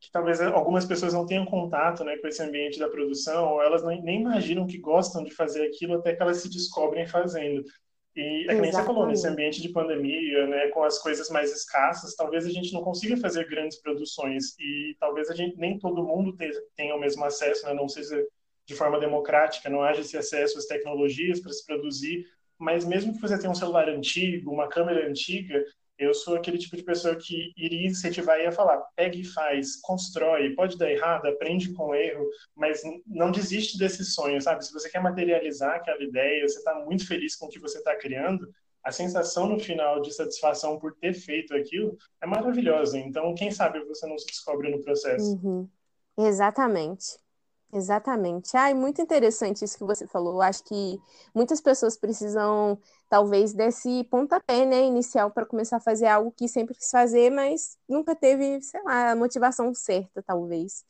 Que 0.00 0.10
talvez 0.12 0.40
algumas 0.40 0.84
pessoas 0.84 1.12
não 1.12 1.26
tenham 1.26 1.44
contato 1.44 2.04
né, 2.04 2.16
com 2.18 2.26
esse 2.26 2.42
ambiente 2.42 2.78
da 2.78 2.88
produção, 2.88 3.54
ou 3.54 3.62
elas 3.62 3.82
nem 3.84 4.20
imaginam 4.20 4.66
que 4.66 4.78
gostam 4.78 5.24
de 5.24 5.32
fazer 5.32 5.66
aquilo 5.66 5.94
até 5.94 6.14
que 6.14 6.22
elas 6.22 6.38
se 6.38 6.48
descobrem 6.48 7.06
fazendo. 7.06 7.64
E 8.14 8.46
é 8.48 8.54
que 8.54 8.60
nem 8.60 8.70
você 8.70 8.84
falou, 8.84 9.06
nesse 9.06 9.26
ambiente 9.26 9.62
de 9.62 9.70
pandemia, 9.70 10.46
né, 10.46 10.68
com 10.68 10.84
as 10.84 10.98
coisas 10.98 11.30
mais 11.30 11.50
escassas, 11.50 12.14
talvez 12.14 12.44
a 12.44 12.50
gente 12.50 12.72
não 12.72 12.82
consiga 12.82 13.16
fazer 13.16 13.48
grandes 13.48 13.80
produções 13.80 14.54
e 14.58 14.94
talvez 15.00 15.30
a 15.30 15.34
gente 15.34 15.56
nem 15.56 15.78
todo 15.78 16.04
mundo 16.04 16.36
tenha 16.76 16.94
o 16.94 17.00
mesmo 17.00 17.24
acesso, 17.24 17.64
né, 17.66 17.72
não 17.72 17.88
seja 17.88 18.22
de 18.66 18.74
forma 18.74 19.00
democrática, 19.00 19.70
não 19.70 19.82
haja 19.82 20.02
esse 20.02 20.16
acesso 20.16 20.58
às 20.58 20.66
tecnologias 20.66 21.40
para 21.40 21.52
se 21.52 21.64
produzir, 21.64 22.26
mas 22.58 22.84
mesmo 22.84 23.14
que 23.14 23.20
você 23.20 23.38
tenha 23.38 23.50
um 23.50 23.54
celular 23.54 23.88
antigo, 23.88 24.52
uma 24.52 24.68
câmera 24.68 25.08
antiga, 25.08 25.64
eu 26.02 26.14
sou 26.14 26.36
aquele 26.36 26.58
tipo 26.58 26.76
de 26.76 26.82
pessoa 26.82 27.16
que 27.16 27.52
iria 27.56 27.88
incentivar 27.88 28.38
e 28.38 28.44
ia 28.44 28.52
falar, 28.52 28.78
pega 28.96 29.16
e 29.16 29.24
faz, 29.24 29.80
constrói, 29.80 30.54
pode 30.54 30.76
dar 30.76 30.90
errado, 30.90 31.26
aprende 31.26 31.72
com 31.72 31.94
erro, 31.94 32.26
mas 32.54 32.82
não 33.06 33.30
desiste 33.30 33.78
desse 33.78 34.04
sonho, 34.04 34.40
sabe? 34.40 34.64
Se 34.64 34.72
você 34.72 34.88
quer 34.90 35.02
materializar 35.02 35.76
aquela 35.76 36.02
ideia, 36.02 36.46
você 36.46 36.58
está 36.58 36.74
muito 36.84 37.06
feliz 37.06 37.36
com 37.36 37.46
o 37.46 37.48
que 37.48 37.58
você 37.58 37.78
está 37.78 37.96
criando, 37.96 38.48
a 38.82 38.90
sensação 38.90 39.48
no 39.48 39.60
final 39.60 40.02
de 40.02 40.12
satisfação 40.12 40.78
por 40.78 40.94
ter 40.96 41.14
feito 41.14 41.54
aquilo 41.54 41.96
é 42.20 42.26
maravilhosa. 42.26 42.98
Então, 42.98 43.34
quem 43.34 43.50
sabe 43.50 43.84
você 43.84 44.06
não 44.06 44.18
se 44.18 44.26
descobre 44.26 44.70
no 44.70 44.82
processo. 44.82 45.36
Uhum. 45.36 45.68
Exatamente. 46.18 47.21
Exatamente. 47.74 48.54
Ai, 48.54 48.74
muito 48.74 49.00
interessante 49.00 49.64
isso 49.64 49.78
que 49.78 49.84
você 49.84 50.06
falou. 50.06 50.34
Eu 50.34 50.42
acho 50.42 50.62
que 50.64 51.00
muitas 51.34 51.58
pessoas 51.60 51.96
precisam, 51.96 52.78
talvez, 53.08 53.54
desse 53.54 54.04
pontapé, 54.04 54.66
né, 54.66 54.82
inicial 54.84 55.30
para 55.30 55.46
começar 55.46 55.78
a 55.78 55.80
fazer 55.80 56.06
algo 56.06 56.30
que 56.32 56.46
sempre 56.48 56.74
quis 56.74 56.90
fazer, 56.90 57.30
mas 57.30 57.78
nunca 57.88 58.14
teve, 58.14 58.60
sei 58.60 58.82
lá, 58.82 59.12
a 59.12 59.16
motivação 59.16 59.72
certa, 59.74 60.22
talvez. 60.22 60.84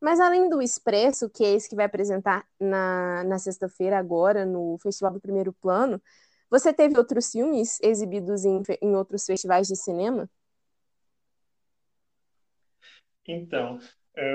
Mas 0.00 0.20
além 0.20 0.48
do 0.48 0.62
Expresso, 0.62 1.28
que 1.30 1.44
é 1.44 1.52
esse 1.54 1.68
que 1.68 1.76
vai 1.76 1.86
apresentar 1.86 2.46
na, 2.60 3.24
na 3.24 3.38
sexta-feira, 3.38 3.98
agora, 3.98 4.46
no 4.46 4.78
Festival 4.78 5.12
do 5.12 5.20
Primeiro 5.20 5.52
Plano, 5.54 6.00
você 6.50 6.72
teve 6.72 6.96
outros 6.98 7.30
filmes 7.32 7.78
exibidos 7.82 8.44
em, 8.44 8.62
em 8.82 8.94
outros 8.96 9.26
festivais 9.26 9.66
de 9.68 9.76
cinema? 9.76 10.30
Então, 13.26 13.78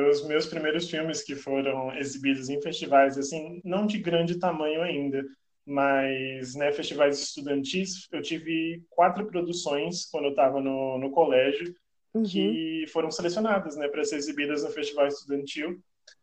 os 0.09 0.25
meus 0.27 0.45
primeiros 0.45 0.89
filmes 0.89 1.23
que 1.23 1.35
foram 1.35 1.95
exibidos 1.97 2.49
em 2.49 2.61
festivais, 2.61 3.17
assim, 3.17 3.61
não 3.63 3.85
de 3.85 3.97
grande 3.97 4.39
tamanho 4.39 4.81
ainda, 4.81 5.23
mas 5.65 6.55
né, 6.55 6.71
festivais 6.71 7.19
estudantis, 7.19 8.07
eu 8.11 8.21
tive 8.21 8.83
quatro 8.89 9.25
produções 9.25 10.05
quando 10.05 10.25
eu 10.25 10.29
estava 10.31 10.61
no, 10.61 10.97
no 10.97 11.11
colégio 11.11 11.73
uhum. 12.13 12.23
que 12.23 12.85
foram 12.91 13.09
selecionadas 13.09 13.75
né, 13.75 13.87
para 13.87 14.03
ser 14.03 14.17
exibidas 14.17 14.63
no 14.63 14.69
festival 14.69 15.07
estudantil 15.07 15.79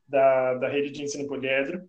da, 0.07 0.55
da 0.55 0.69
rede 0.69 0.91
de 0.91 1.03
ensino 1.03 1.27
poliedro. 1.27 1.89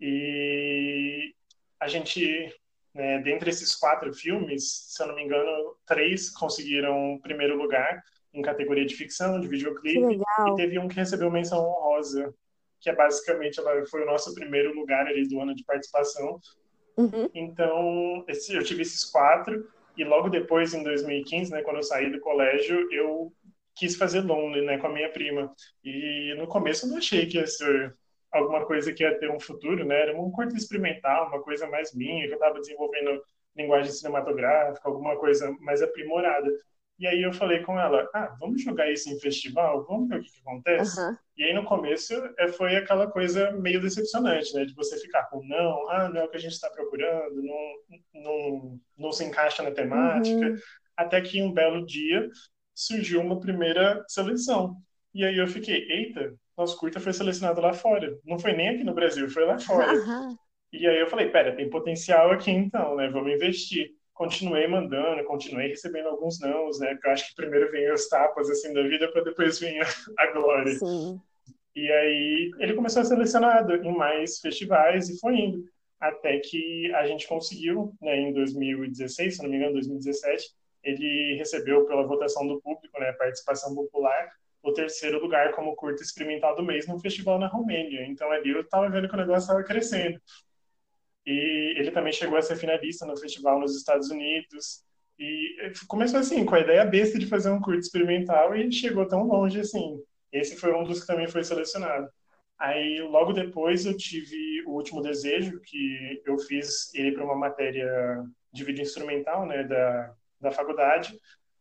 E 0.00 1.34
a 1.80 1.88
gente, 1.88 2.54
né, 2.94 3.20
dentre 3.20 3.50
esses 3.50 3.74
quatro 3.74 4.12
filmes, 4.14 4.86
se 4.88 5.02
eu 5.02 5.08
não 5.08 5.14
me 5.14 5.24
engano, 5.24 5.76
três 5.86 6.30
conseguiram 6.30 7.18
primeiro 7.22 7.56
lugar 7.56 8.02
em 8.36 8.42
categoria 8.42 8.84
de 8.84 8.94
ficção, 8.94 9.40
de 9.40 9.48
videoclipe, 9.48 10.20
e 10.48 10.54
teve 10.56 10.78
um 10.78 10.86
que 10.86 10.94
recebeu 10.94 11.30
menção 11.30 11.58
honrosa, 11.58 12.34
que 12.80 12.90
é 12.90 12.94
basicamente 12.94 13.60
foi 13.90 14.02
o 14.02 14.06
nosso 14.06 14.34
primeiro 14.34 14.74
lugar 14.74 15.06
ali 15.06 15.26
do 15.26 15.40
ano 15.40 15.54
de 15.54 15.64
participação. 15.64 16.38
Uhum. 16.96 17.28
Então, 17.34 18.24
esse, 18.28 18.54
eu 18.54 18.62
tive 18.62 18.82
esses 18.82 19.04
quatro, 19.04 19.66
e 19.96 20.04
logo 20.04 20.28
depois, 20.28 20.74
em 20.74 20.82
2015, 20.82 21.50
né, 21.50 21.62
quando 21.62 21.76
eu 21.76 21.82
saí 21.82 22.10
do 22.10 22.20
colégio, 22.20 22.86
eu 22.92 23.32
quis 23.74 23.96
fazer 23.96 24.20
Lonely, 24.20 24.64
né, 24.64 24.78
com 24.78 24.86
a 24.86 24.92
minha 24.92 25.10
prima. 25.10 25.52
E 25.82 26.34
no 26.36 26.46
começo 26.46 26.84
eu 26.84 26.90
não 26.90 26.98
achei 26.98 27.26
que 27.26 27.38
ia 27.38 27.46
ser 27.46 27.94
alguma 28.30 28.66
coisa 28.66 28.92
que 28.92 29.02
ia 29.02 29.18
ter 29.18 29.30
um 29.30 29.40
futuro, 29.40 29.84
né, 29.84 30.02
era 30.02 30.20
um 30.20 30.30
curto 30.30 30.54
experimental, 30.54 31.28
uma 31.28 31.42
coisa 31.42 31.66
mais 31.66 31.94
minha, 31.94 32.26
que 32.26 32.32
eu 32.32 32.38
estava 32.38 32.60
desenvolvendo 32.60 33.22
linguagem 33.56 33.90
cinematográfica, 33.90 34.86
alguma 34.86 35.16
coisa 35.16 35.50
mais 35.60 35.80
aprimorada. 35.80 36.50
E 36.98 37.06
aí 37.06 37.22
eu 37.22 37.32
falei 37.32 37.60
com 37.60 37.78
ela, 37.78 38.08
ah, 38.14 38.34
vamos 38.40 38.62
jogar 38.62 38.90
isso 38.90 39.10
em 39.10 39.20
festival? 39.20 39.84
Vamos 39.86 40.08
ver 40.08 40.20
o 40.20 40.22
que, 40.22 40.30
que 40.30 40.40
acontece? 40.40 40.98
Uhum. 40.98 41.16
E 41.36 41.44
aí 41.44 41.52
no 41.52 41.64
começo 41.64 42.14
é, 42.38 42.48
foi 42.48 42.74
aquela 42.76 43.06
coisa 43.10 43.52
meio 43.52 43.80
decepcionante, 43.80 44.54
né? 44.54 44.64
De 44.64 44.74
você 44.74 44.98
ficar 44.98 45.24
com 45.24 45.46
não, 45.46 45.90
ah, 45.90 46.08
não 46.08 46.22
é 46.22 46.24
o 46.24 46.28
que 46.28 46.38
a 46.38 46.40
gente 46.40 46.52
está 46.52 46.70
procurando, 46.70 47.42
não, 47.42 48.22
não, 48.22 48.80
não 48.96 49.12
se 49.12 49.24
encaixa 49.24 49.62
na 49.62 49.70
temática. 49.70 50.46
Uhum. 50.46 50.56
Até 50.96 51.20
que 51.20 51.42
um 51.42 51.52
belo 51.52 51.84
dia 51.84 52.30
surgiu 52.74 53.20
uma 53.20 53.38
primeira 53.38 54.02
seleção. 54.08 54.76
E 55.14 55.24
aí 55.24 55.36
eu 55.36 55.46
fiquei, 55.46 55.86
eita, 55.90 56.34
nosso 56.56 56.78
curta 56.78 56.98
foi 56.98 57.12
selecionado 57.12 57.60
lá 57.60 57.74
fora. 57.74 58.18
Não 58.24 58.38
foi 58.38 58.54
nem 58.54 58.70
aqui 58.70 58.84
no 58.84 58.94
Brasil, 58.94 59.28
foi 59.28 59.44
lá 59.44 59.58
fora. 59.58 59.92
Uhum. 59.92 60.36
E 60.72 60.86
aí 60.86 60.98
eu 60.98 61.06
falei, 61.06 61.28
pera, 61.28 61.54
tem 61.54 61.68
potencial 61.68 62.30
aqui 62.30 62.50
então, 62.50 62.96
né? 62.96 63.08
Vamos 63.08 63.32
investir 63.32 63.90
continuei 64.16 64.66
mandando, 64.66 65.22
continuei 65.24 65.68
recebendo 65.68 66.08
alguns 66.08 66.40
nãos, 66.40 66.80
né? 66.80 66.94
Porque 66.94 67.06
eu 67.06 67.12
acho 67.12 67.28
que 67.28 67.36
primeiro 67.36 67.70
vem 67.70 67.92
os 67.92 68.08
tapas 68.08 68.50
assim 68.50 68.72
da 68.72 68.82
vida 68.82 69.12
para 69.12 69.22
depois 69.22 69.60
vir 69.60 69.78
a 70.18 70.26
glória. 70.32 70.74
Sim. 70.74 71.20
E 71.74 71.92
aí 71.92 72.50
ele 72.58 72.74
começou 72.74 73.02
a 73.02 73.04
ser 73.04 73.14
selecionado 73.14 73.76
em 73.76 73.94
mais 73.94 74.40
festivais 74.40 75.10
e 75.10 75.20
foi 75.20 75.36
indo 75.36 75.64
até 76.00 76.38
que 76.38 76.92
a 76.94 77.06
gente 77.06 77.28
conseguiu, 77.28 77.94
né, 78.00 78.16
em 78.16 78.32
2016, 78.32 79.36
se 79.36 79.42
não 79.42 79.50
me 79.50 79.56
engano, 79.56 79.74
2017, 79.74 80.50
ele 80.82 81.36
recebeu 81.36 81.84
pela 81.86 82.06
votação 82.06 82.46
do 82.46 82.60
público, 82.60 82.98
né, 82.98 83.12
participação 83.12 83.74
popular, 83.74 84.30
o 84.62 84.72
terceiro 84.72 85.20
lugar 85.20 85.52
como 85.52 85.76
curta 85.76 86.02
experimental 86.02 86.56
do 86.56 86.62
mês 86.62 86.86
num 86.86 86.98
festival 86.98 87.38
na 87.38 87.46
Romênia. 87.46 88.04
Então 88.06 88.30
ali 88.30 88.50
eu 88.50 88.62
estava 88.62 88.88
vendo 88.88 89.08
que 89.08 89.14
o 89.14 89.18
negócio 89.18 89.42
estava 89.42 89.62
crescendo. 89.62 90.20
E 91.26 91.74
ele 91.76 91.90
também 91.90 92.12
chegou 92.12 92.38
a 92.38 92.42
ser 92.42 92.56
finalista 92.56 93.04
no 93.04 93.16
festival 93.16 93.58
nos 93.58 93.76
Estados 93.76 94.10
Unidos. 94.10 94.84
E 95.18 95.72
começou 95.88 96.20
assim, 96.20 96.44
com 96.44 96.54
a 96.54 96.60
ideia 96.60 96.84
besta 96.84 97.18
de 97.18 97.26
fazer 97.26 97.50
um 97.50 97.60
curto 97.60 97.80
experimental 97.80 98.54
e 98.54 98.70
chegou 98.70 99.06
tão 99.06 99.26
longe 99.26 99.60
assim. 99.60 100.00
Esse 100.32 100.56
foi 100.56 100.74
um 100.74 100.84
dos 100.84 101.00
que 101.00 101.06
também 101.06 101.26
foi 101.26 101.42
selecionado. 101.42 102.08
Aí, 102.58 103.00
logo 103.02 103.32
depois, 103.32 103.84
eu 103.84 103.96
tive 103.96 104.62
o 104.66 104.72
Último 104.72 105.02
Desejo, 105.02 105.60
que 105.60 106.22
eu 106.24 106.38
fiz 106.38 106.94
ele 106.94 107.12
para 107.12 107.24
uma 107.24 107.34
matéria 107.34 108.24
de 108.52 108.64
vídeo 108.64 108.82
instrumental, 108.82 109.46
né, 109.46 109.64
da, 109.64 110.14
da 110.40 110.50
faculdade. 110.50 111.18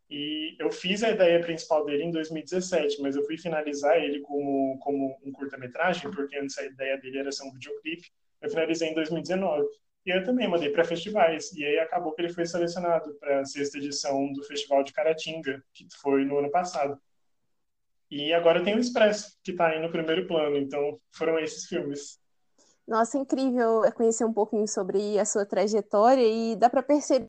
E 0.09 0.55
eu 0.59 0.71
fiz 0.71 1.03
a 1.03 1.09
ideia 1.09 1.41
principal 1.41 1.83
dele 1.83 2.03
em 2.03 2.11
2017, 2.11 3.01
mas 3.01 3.15
eu 3.15 3.25
fui 3.25 3.37
finalizar 3.37 3.97
ele 3.97 4.21
como, 4.21 4.77
como 4.79 5.17
um 5.23 5.31
curta-metragem, 5.31 6.11
porque 6.11 6.37
antes 6.37 6.57
a 6.57 6.65
ideia 6.65 6.97
dele 6.97 7.19
era 7.19 7.31
ser 7.31 7.43
um 7.43 7.51
videoclipe. 7.51 8.07
Eu 8.41 8.49
finalizei 8.49 8.89
em 8.89 8.93
2019. 8.93 9.65
E 10.05 10.11
eu 10.11 10.23
também 10.23 10.47
mandei 10.47 10.69
para 10.69 10.83
festivais. 10.83 11.51
E 11.53 11.65
aí 11.65 11.79
acabou 11.79 12.13
que 12.13 12.21
ele 12.21 12.33
foi 12.33 12.45
selecionado 12.45 13.13
para 13.15 13.41
a 13.41 13.45
sexta 13.45 13.77
edição 13.77 14.31
do 14.33 14.43
Festival 14.43 14.83
de 14.83 14.93
Caratinga, 14.93 15.63
que 15.73 15.87
foi 15.99 16.23
no 16.25 16.37
ano 16.37 16.51
passado. 16.51 16.99
E 18.09 18.31
agora 18.33 18.63
tem 18.63 18.75
o 18.75 18.79
Expresso, 18.79 19.35
que 19.43 19.51
está 19.51 19.67
aí 19.67 19.81
no 19.81 19.91
primeiro 19.91 20.27
plano. 20.27 20.57
Então 20.57 20.99
foram 21.11 21.39
esses 21.39 21.65
filmes. 21.65 22.19
Nossa, 22.87 23.17
incrível 23.17 23.81
conhecer 23.95 24.25
um 24.25 24.33
pouquinho 24.33 24.67
sobre 24.67 25.17
a 25.17 25.25
sua 25.25 25.43
trajetória 25.43 26.21
e 26.21 26.55
dá 26.55 26.69
para 26.69 26.83
perceber 26.83 27.25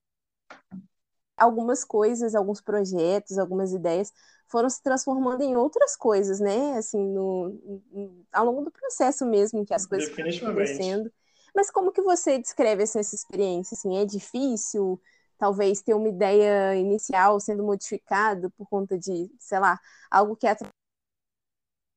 algumas 1.36 1.84
coisas, 1.84 2.34
alguns 2.34 2.60
projetos, 2.60 3.38
algumas 3.38 3.72
ideias 3.72 4.12
foram 4.48 4.70
se 4.70 4.82
transformando 4.82 5.42
em 5.42 5.56
outras 5.56 5.96
coisas, 5.96 6.40
né? 6.40 6.76
Assim, 6.78 6.98
no, 6.98 7.60
ao 8.32 8.46
longo 8.46 8.62
do 8.64 8.70
processo 8.70 9.26
mesmo 9.26 9.64
que 9.64 9.74
as 9.74 9.86
coisas 9.86 10.08
foram 10.14 10.30
acontecendo. 10.30 11.12
Mas 11.54 11.70
como 11.70 11.92
que 11.92 12.02
você 12.02 12.38
descreve 12.38 12.82
essa, 12.82 13.00
essa 13.00 13.14
experiência? 13.14 13.74
Assim, 13.74 13.98
é 13.98 14.04
difícil, 14.04 15.00
talvez, 15.38 15.82
ter 15.82 15.94
uma 15.94 16.08
ideia 16.08 16.76
inicial 16.76 17.40
sendo 17.40 17.64
modificada 17.64 18.50
por 18.50 18.68
conta 18.68 18.98
de, 18.98 19.30
sei 19.38 19.58
lá, 19.58 19.78
algo 20.10 20.36
que 20.36 20.46
é 20.46 20.56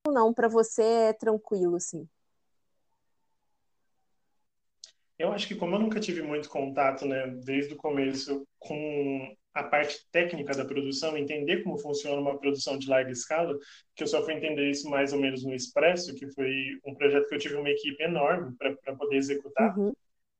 ou 0.08 0.13
não 0.13 0.34
para 0.34 0.48
você 0.48 0.81
é 0.84 1.13
tranquilo, 1.13 1.75
assim? 1.75 2.08
Eu 5.19 5.33
acho 5.33 5.47
que 5.47 5.55
como 5.55 5.75
eu 5.75 5.79
nunca 5.79 5.99
tive 5.99 6.21
muito 6.21 6.47
contato, 6.49 7.05
né, 7.05 7.27
desde 7.43 7.73
o 7.73 7.77
começo 7.77 8.47
com 8.57 9.35
a 9.53 9.63
parte 9.63 9.99
técnica 10.11 10.53
da 10.55 10.63
produção, 10.63 11.17
entender 11.17 11.61
como 11.61 11.77
funciona 11.77 12.21
uma 12.21 12.38
produção 12.38 12.77
de 12.77 12.88
larga 12.88 13.11
escala, 13.11 13.57
que 13.95 14.03
eu 14.03 14.07
só 14.07 14.23
fui 14.23 14.33
entender 14.33 14.69
isso 14.69 14.89
mais 14.89 15.11
ou 15.11 15.19
menos 15.19 15.43
no 15.43 15.53
Expresso, 15.53 16.15
que 16.15 16.31
foi 16.31 16.51
um 16.85 16.95
projeto 16.95 17.27
que 17.27 17.35
eu 17.35 17.39
tive 17.39 17.55
uma 17.55 17.69
equipe 17.69 18.01
enorme 18.01 18.55
para 18.57 18.95
poder 18.95 19.17
executar. 19.17 19.77
Uhum. 19.77 19.91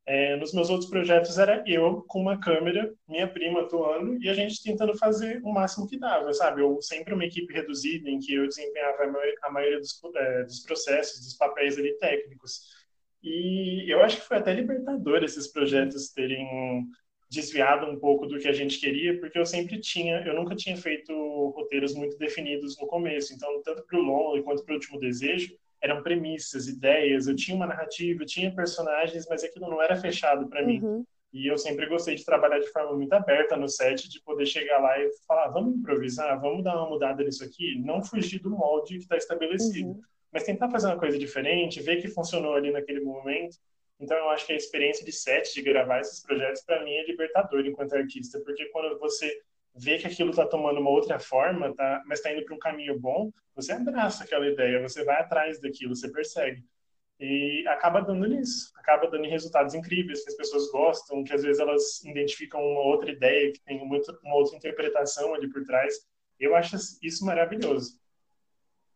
É, 0.05 0.36
nos 0.38 0.53
meus 0.53 0.71
outros 0.71 0.89
projetos 0.89 1.38
era 1.38 1.63
eu 1.67 2.03
com 2.07 2.19
uma 2.21 2.39
câmera, 2.39 2.91
minha 3.07 3.27
prima 3.27 3.62
atuando 3.62 4.17
e 4.24 4.27
a 4.27 4.33
gente 4.33 4.63
tentando 4.63 4.98
fazer 4.98 5.39
o 5.43 5.51
máximo 5.51 5.88
que 5.88 6.00
dava, 6.00 6.33
sabe? 6.33 6.62
Eu 6.62 6.81
sempre 6.81 7.13
uma 7.13 7.25
equipe 7.25 7.53
reduzida 7.53 8.09
em 8.09 8.17
que 8.17 8.33
eu 8.33 8.48
desempenhava 8.48 9.03
a 9.43 9.51
maioria 9.51 9.79
dos, 9.79 10.01
é, 10.15 10.43
dos 10.45 10.62
processos, 10.62 11.19
dos 11.19 11.36
papéis 11.36 11.77
ali 11.77 11.95
técnicos. 11.98 12.78
E 13.22 13.92
eu 13.92 14.02
acho 14.02 14.18
que 14.18 14.28
foi 14.28 14.38
até 14.38 14.54
libertador 14.54 15.24
esses 15.24 15.48
projetos 15.48 16.10
terem 16.10 16.88
desviado 17.30 17.86
um 17.86 18.00
pouco 18.00 18.26
do 18.26 18.40
que 18.40 18.48
a 18.48 18.54
gente 18.54 18.80
queria, 18.80 19.20
porque 19.20 19.38
eu 19.38 19.46
sempre 19.46 19.80
tinha, 19.80 20.22
eu 20.26 20.34
nunca 20.34 20.56
tinha 20.56 20.76
feito 20.76 21.14
roteiros 21.56 21.94
muito 21.94 22.18
definidos 22.18 22.78
no 22.80 22.88
começo. 22.88 23.34
Então, 23.34 23.62
tanto 23.62 23.86
para 23.86 24.00
o 24.00 24.02
Lonely 24.02 24.44
quanto 24.44 24.64
para 24.64 24.72
o 24.72 24.76
Último 24.76 25.00
Desejo, 25.00 25.56
eram 25.82 26.02
premissas, 26.02 26.68
ideias. 26.68 27.28
Eu 27.28 27.36
tinha 27.36 27.56
uma 27.56 27.68
narrativa, 27.68 28.24
eu 28.24 28.28
tinha 28.28 28.54
personagens, 28.54 29.28
mas 29.30 29.44
aquilo 29.44 29.70
não 29.70 29.82
era 29.82 29.96
fechado 29.96 30.48
para 30.48 30.66
mim. 30.66 30.82
Uhum. 30.82 31.06
E 31.32 31.46
eu 31.46 31.58
sempre 31.60 31.86
gostei 31.86 32.16
de 32.16 32.26
trabalhar 32.26 32.58
de 32.58 32.72
forma 32.72 32.96
muito 32.96 33.14
aberta 33.14 33.56
no 33.56 33.70
set, 33.70 34.10
de 34.10 34.20
poder 34.24 34.48
chegar 34.48 34.80
lá 34.80 35.00
e 35.00 35.12
falar, 35.28 35.50
vamos 35.50 35.78
improvisar, 35.78 36.42
vamos 36.42 36.64
dar 36.64 36.76
uma 36.76 36.90
mudada 36.90 37.24
nisso 37.24 37.44
aqui, 37.44 37.80
não 37.80 38.02
fugir 38.02 38.40
do 38.40 38.50
molde 38.50 38.96
que 38.96 39.04
está 39.04 39.16
estabelecido. 39.16 39.90
Uhum 39.90 40.02
mas 40.31 40.43
tentar 40.43 40.69
fazer 40.69 40.88
uma 40.88 41.00
coisa 41.00 41.17
diferente, 41.17 41.81
ver 41.81 42.01
que 42.01 42.07
funcionou 42.07 42.53
ali 42.53 42.71
naquele 42.71 43.01
momento. 43.01 43.57
Então, 44.00 44.17
eu 44.17 44.29
acho 44.29 44.45
que 44.45 44.53
a 44.53 44.55
experiência 44.55 45.05
de 45.05 45.12
set, 45.12 45.53
de 45.53 45.62
gravar 45.62 46.00
esses 46.00 46.21
projetos, 46.21 46.62
para 46.63 46.83
mim 46.83 46.93
é 46.93 47.05
libertador 47.05 47.65
enquanto 47.65 47.93
artista, 47.93 48.39
porque 48.41 48.65
quando 48.67 48.98
você 49.00 49.41
vê 49.75 49.98
que 49.98 50.07
aquilo 50.07 50.29
está 50.29 50.45
tomando 50.45 50.79
uma 50.79 50.89
outra 50.89 51.19
forma, 51.19 51.74
tá, 51.75 52.01
mas 52.05 52.19
está 52.19 52.31
indo 52.31 52.43
para 52.45 52.55
um 52.55 52.59
caminho 52.59 53.00
bom, 53.00 53.31
você 53.55 53.74
abraça 53.74 54.24
aquela 54.24 54.48
ideia, 54.48 54.81
você 54.81 55.03
vai 55.03 55.17
atrás 55.17 55.59
daquilo, 55.59 55.95
você 55.95 56.12
persegue. 56.12 56.63
E 57.19 57.65
acaba 57.67 58.00
dando 58.00 58.25
nisso, 58.25 58.71
acaba 58.77 59.09
dando 59.09 59.27
resultados 59.27 59.74
incríveis, 59.74 60.24
que 60.24 60.29
as 60.29 60.38
pessoas 60.38 60.71
gostam, 60.71 61.24
que 61.24 61.33
às 61.33 61.43
vezes 61.43 61.59
elas 61.59 62.03
identificam 62.05 62.62
uma 62.62 62.81
outra 62.81 63.12
ideia, 63.12 63.51
que 63.51 63.62
tem 63.62 63.81
uma 63.81 64.36
outra 64.36 64.55
interpretação 64.55 65.33
ali 65.33 65.50
por 65.50 65.63
trás. 65.65 65.93
Eu 66.39 66.55
acho 66.55 66.77
isso 67.03 67.25
maravilhoso. 67.25 68.00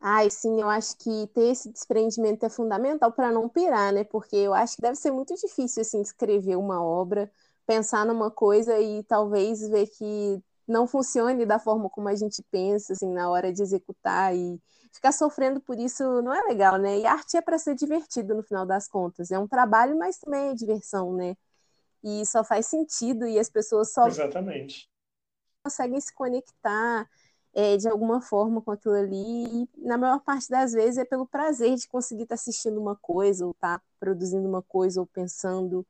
Ai, 0.05 0.29
sim, 0.29 0.59
eu 0.59 0.69
acho 0.69 0.97
que 0.97 1.27
ter 1.27 1.51
esse 1.51 1.69
desprendimento 1.71 2.45
é 2.45 2.49
fundamental 2.49 3.09
para 3.13 3.31
não 3.31 3.47
pirar, 3.47 3.93
né? 3.93 4.03
Porque 4.03 4.35
eu 4.35 4.53
acho 4.53 4.75
que 4.75 4.81
deve 4.81 4.97
ser 4.97 5.11
muito 5.11 5.33
difícil, 5.35 5.81
assim, 5.81 6.01
escrever 6.01 6.57
uma 6.57 6.83
obra, 6.83 7.31
pensar 7.65 8.05
numa 8.05 8.29
coisa 8.29 8.77
e 8.81 9.01
talvez 9.03 9.61
ver 9.69 9.87
que 9.87 10.43
não 10.67 10.85
funcione 10.87 11.45
da 11.45 11.57
forma 11.57 11.89
como 11.89 12.09
a 12.09 12.15
gente 12.15 12.43
pensa, 12.51 12.91
assim, 12.91 13.07
na 13.13 13.29
hora 13.29 13.53
de 13.53 13.61
executar 13.61 14.35
e 14.35 14.61
ficar 14.91 15.13
sofrendo 15.13 15.61
por 15.61 15.79
isso 15.79 16.03
não 16.21 16.33
é 16.33 16.41
legal, 16.43 16.77
né? 16.77 16.99
E 16.99 17.05
arte 17.05 17.37
é 17.37 17.41
para 17.41 17.57
ser 17.57 17.73
divertido 17.73 18.35
no 18.35 18.43
final 18.43 18.65
das 18.65 18.89
contas. 18.89 19.31
É 19.31 19.39
um 19.39 19.47
trabalho, 19.47 19.97
mas 19.97 20.17
também 20.17 20.49
é 20.49 20.53
diversão, 20.53 21.13
né? 21.13 21.37
E 22.03 22.25
só 22.25 22.43
faz 22.43 22.67
sentido 22.67 23.25
e 23.25 23.39
as 23.39 23.49
pessoas 23.49 23.93
só 23.93 24.07
Exatamente. 24.07 24.89
conseguem 25.63 26.01
se 26.01 26.13
conectar 26.13 27.09
é, 27.53 27.77
de 27.77 27.87
alguma 27.87 28.21
forma 28.21 28.61
com 28.61 28.71
aquilo 28.71 28.95
ali. 28.95 29.45
E 29.45 29.87
na 29.87 29.97
maior 29.97 30.19
parte 30.19 30.49
das 30.49 30.73
vezes 30.73 30.97
é 30.97 31.05
pelo 31.05 31.27
prazer 31.27 31.75
de 31.75 31.87
conseguir 31.87 32.23
estar 32.23 32.35
tá 32.35 32.41
assistindo 32.41 32.79
uma 32.79 32.95
coisa, 32.95 33.45
ou 33.45 33.51
estar 33.51 33.79
tá 33.79 33.83
produzindo 33.99 34.47
uma 34.47 34.61
coisa, 34.61 34.99
ou 34.99 35.07
pensando 35.07 35.85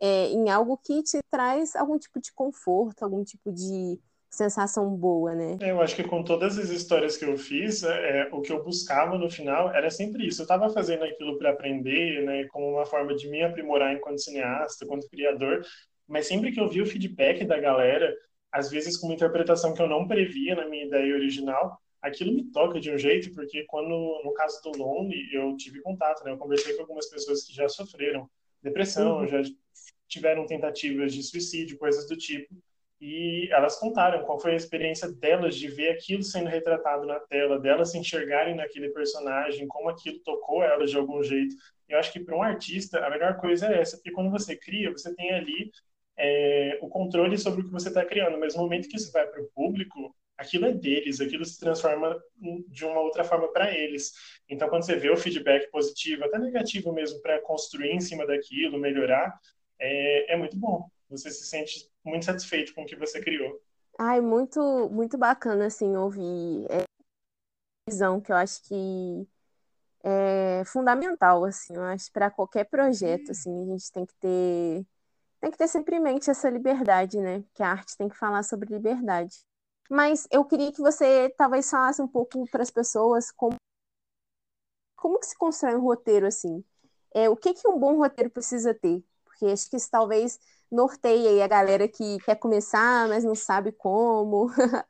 é, 0.00 0.28
em 0.28 0.50
algo 0.50 0.76
que 0.76 1.02
te 1.02 1.20
traz 1.30 1.76
algum 1.76 1.98
tipo 1.98 2.20
de 2.20 2.32
conforto, 2.32 3.02
algum 3.02 3.22
tipo 3.24 3.52
de 3.52 3.98
sensação 4.30 4.90
boa, 4.90 5.34
né? 5.34 5.56
É, 5.60 5.70
eu 5.70 5.80
acho 5.80 5.94
que 5.94 6.02
com 6.02 6.22
todas 6.22 6.58
as 6.58 6.68
histórias 6.70 7.16
que 7.16 7.24
eu 7.24 7.38
fiz, 7.38 7.84
é, 7.84 8.22
é 8.22 8.28
o 8.32 8.40
que 8.40 8.52
eu 8.52 8.62
buscava 8.62 9.16
no 9.16 9.30
final 9.30 9.72
era 9.72 9.90
sempre 9.90 10.26
isso. 10.26 10.42
Eu 10.42 10.44
estava 10.44 10.68
fazendo 10.70 11.04
aquilo 11.04 11.38
para 11.38 11.50
aprender, 11.50 12.24
né, 12.24 12.44
como 12.48 12.68
uma 12.68 12.84
forma 12.84 13.14
de 13.14 13.28
me 13.28 13.42
aprimorar 13.42 13.94
enquanto 13.94 14.20
cineasta, 14.20 14.84
enquanto 14.84 15.08
criador. 15.08 15.62
Mas 16.06 16.26
sempre 16.26 16.52
que 16.52 16.60
eu 16.60 16.68
vi 16.68 16.82
o 16.82 16.86
feedback 16.86 17.44
da 17.44 17.58
galera, 17.58 18.14
às 18.54 18.70
vezes 18.70 18.96
com 18.96 19.08
uma 19.08 19.16
interpretação 19.16 19.74
que 19.74 19.82
eu 19.82 19.88
não 19.88 20.06
previa 20.06 20.54
na 20.54 20.68
minha 20.68 20.84
ideia 20.84 21.12
original, 21.12 21.76
aquilo 22.00 22.32
me 22.32 22.44
toca 22.52 22.78
de 22.78 22.88
um 22.88 22.96
jeito, 22.96 23.34
porque 23.34 23.64
quando, 23.64 24.22
no 24.24 24.32
caso 24.32 24.62
do 24.62 24.78
Lonely, 24.78 25.34
eu 25.34 25.56
tive 25.56 25.80
contato, 25.80 26.22
né? 26.22 26.30
Eu 26.30 26.38
conversei 26.38 26.74
com 26.74 26.82
algumas 26.82 27.10
pessoas 27.10 27.42
que 27.42 27.52
já 27.52 27.68
sofreram 27.68 28.30
depressão, 28.62 29.18
uhum. 29.18 29.26
já 29.26 29.42
tiveram 30.06 30.46
tentativas 30.46 31.12
de 31.12 31.24
suicídio, 31.24 31.76
coisas 31.76 32.08
do 32.08 32.16
tipo, 32.16 32.54
e 33.00 33.48
elas 33.50 33.76
contaram 33.76 34.24
qual 34.24 34.38
foi 34.38 34.52
a 34.52 34.56
experiência 34.56 35.10
delas 35.10 35.56
de 35.56 35.66
ver 35.66 35.90
aquilo 35.90 36.22
sendo 36.22 36.48
retratado 36.48 37.04
na 37.04 37.18
tela, 37.18 37.58
delas 37.58 37.90
se 37.90 37.98
enxergarem 37.98 38.54
naquele 38.54 38.90
personagem, 38.90 39.66
como 39.66 39.88
aquilo 39.88 40.20
tocou 40.20 40.62
elas 40.62 40.92
de 40.92 40.96
algum 40.96 41.24
jeito. 41.24 41.56
Eu 41.88 41.98
acho 41.98 42.12
que 42.12 42.20
para 42.20 42.36
um 42.36 42.42
artista 42.42 43.04
a 43.04 43.10
melhor 43.10 43.36
coisa 43.38 43.66
é 43.66 43.80
essa, 43.80 43.96
porque 43.96 44.12
quando 44.12 44.30
você 44.30 44.56
cria, 44.56 44.92
você 44.92 45.12
tem 45.12 45.32
ali 45.32 45.72
é, 46.16 46.78
o 46.80 46.88
controle 46.88 47.36
sobre 47.36 47.62
o 47.62 47.64
que 47.64 47.72
você 47.72 47.88
está 47.88 48.04
criando, 48.04 48.38
mas 48.38 48.54
no 48.54 48.62
momento 48.62 48.88
que 48.88 48.96
isso 48.96 49.12
vai 49.12 49.26
para 49.26 49.42
o 49.42 49.48
público, 49.48 50.14
aquilo 50.36 50.66
é 50.66 50.72
deles, 50.72 51.20
aquilo 51.20 51.44
se 51.44 51.58
transforma 51.58 52.20
de 52.68 52.84
uma 52.84 53.00
outra 53.00 53.24
forma 53.24 53.48
para 53.52 53.72
eles. 53.72 54.12
Então, 54.48 54.68
quando 54.68 54.84
você 54.84 54.96
vê 54.96 55.10
o 55.10 55.16
feedback 55.16 55.70
positivo, 55.70 56.24
até 56.24 56.38
negativo 56.38 56.92
mesmo, 56.92 57.20
para 57.20 57.40
construir 57.42 57.92
em 57.92 58.00
cima 58.00 58.26
daquilo, 58.26 58.78
melhorar, 58.78 59.38
é, 59.78 60.34
é 60.34 60.36
muito 60.36 60.56
bom. 60.56 60.88
Você 61.10 61.30
se 61.30 61.46
sente 61.46 61.90
muito 62.04 62.24
satisfeito 62.24 62.74
com 62.74 62.82
o 62.82 62.86
que 62.86 62.96
você 62.96 63.20
criou. 63.20 63.60
Ai, 63.98 64.20
muito, 64.20 64.88
muito 64.90 65.16
bacana, 65.16 65.66
assim, 65.66 65.96
ouvir 65.96 66.66
é, 66.68 66.84
visão 67.88 68.20
que 68.20 68.32
eu 68.32 68.36
acho 68.36 68.62
que 68.64 69.28
é 70.02 70.62
fundamental, 70.66 71.44
assim, 71.44 71.76
eu 71.76 71.82
acho 71.82 72.12
para 72.12 72.30
qualquer 72.30 72.64
projeto, 72.64 73.30
assim, 73.30 73.62
a 73.62 73.66
gente 73.72 73.92
tem 73.92 74.04
que 74.04 74.14
ter 74.16 74.86
tem 75.44 75.50
que 75.50 75.58
ter 75.58 75.68
sempre 75.68 75.96
em 75.96 76.00
mente 76.00 76.30
essa 76.30 76.48
liberdade, 76.48 77.20
né? 77.20 77.44
Que 77.52 77.62
a 77.62 77.72
arte 77.72 77.98
tem 77.98 78.08
que 78.08 78.16
falar 78.16 78.42
sobre 78.42 78.72
liberdade. 78.72 79.44
Mas 79.90 80.26
eu 80.30 80.42
queria 80.42 80.72
que 80.72 80.80
você 80.80 81.28
talvez 81.36 81.68
falasse 81.68 82.00
um 82.00 82.08
pouco 82.08 82.48
para 82.50 82.62
as 82.62 82.70
pessoas 82.70 83.30
como, 83.30 83.54
como 84.96 85.20
que 85.20 85.26
se 85.26 85.36
constrói 85.36 85.76
um 85.76 85.82
roteiro 85.82 86.26
assim. 86.26 86.64
É, 87.14 87.28
o 87.28 87.36
que, 87.36 87.52
que 87.52 87.68
um 87.68 87.78
bom 87.78 87.98
roteiro 87.98 88.30
precisa 88.30 88.72
ter? 88.72 89.04
Porque 89.22 89.44
acho 89.44 89.68
que 89.68 89.76
isso 89.76 89.90
talvez 89.90 90.40
norteie 90.72 91.28
aí 91.28 91.42
a 91.42 91.46
galera 91.46 91.86
que 91.86 92.16
quer 92.24 92.36
começar, 92.36 93.06
mas 93.06 93.22
não 93.22 93.34
sabe 93.34 93.70
como. 93.70 94.46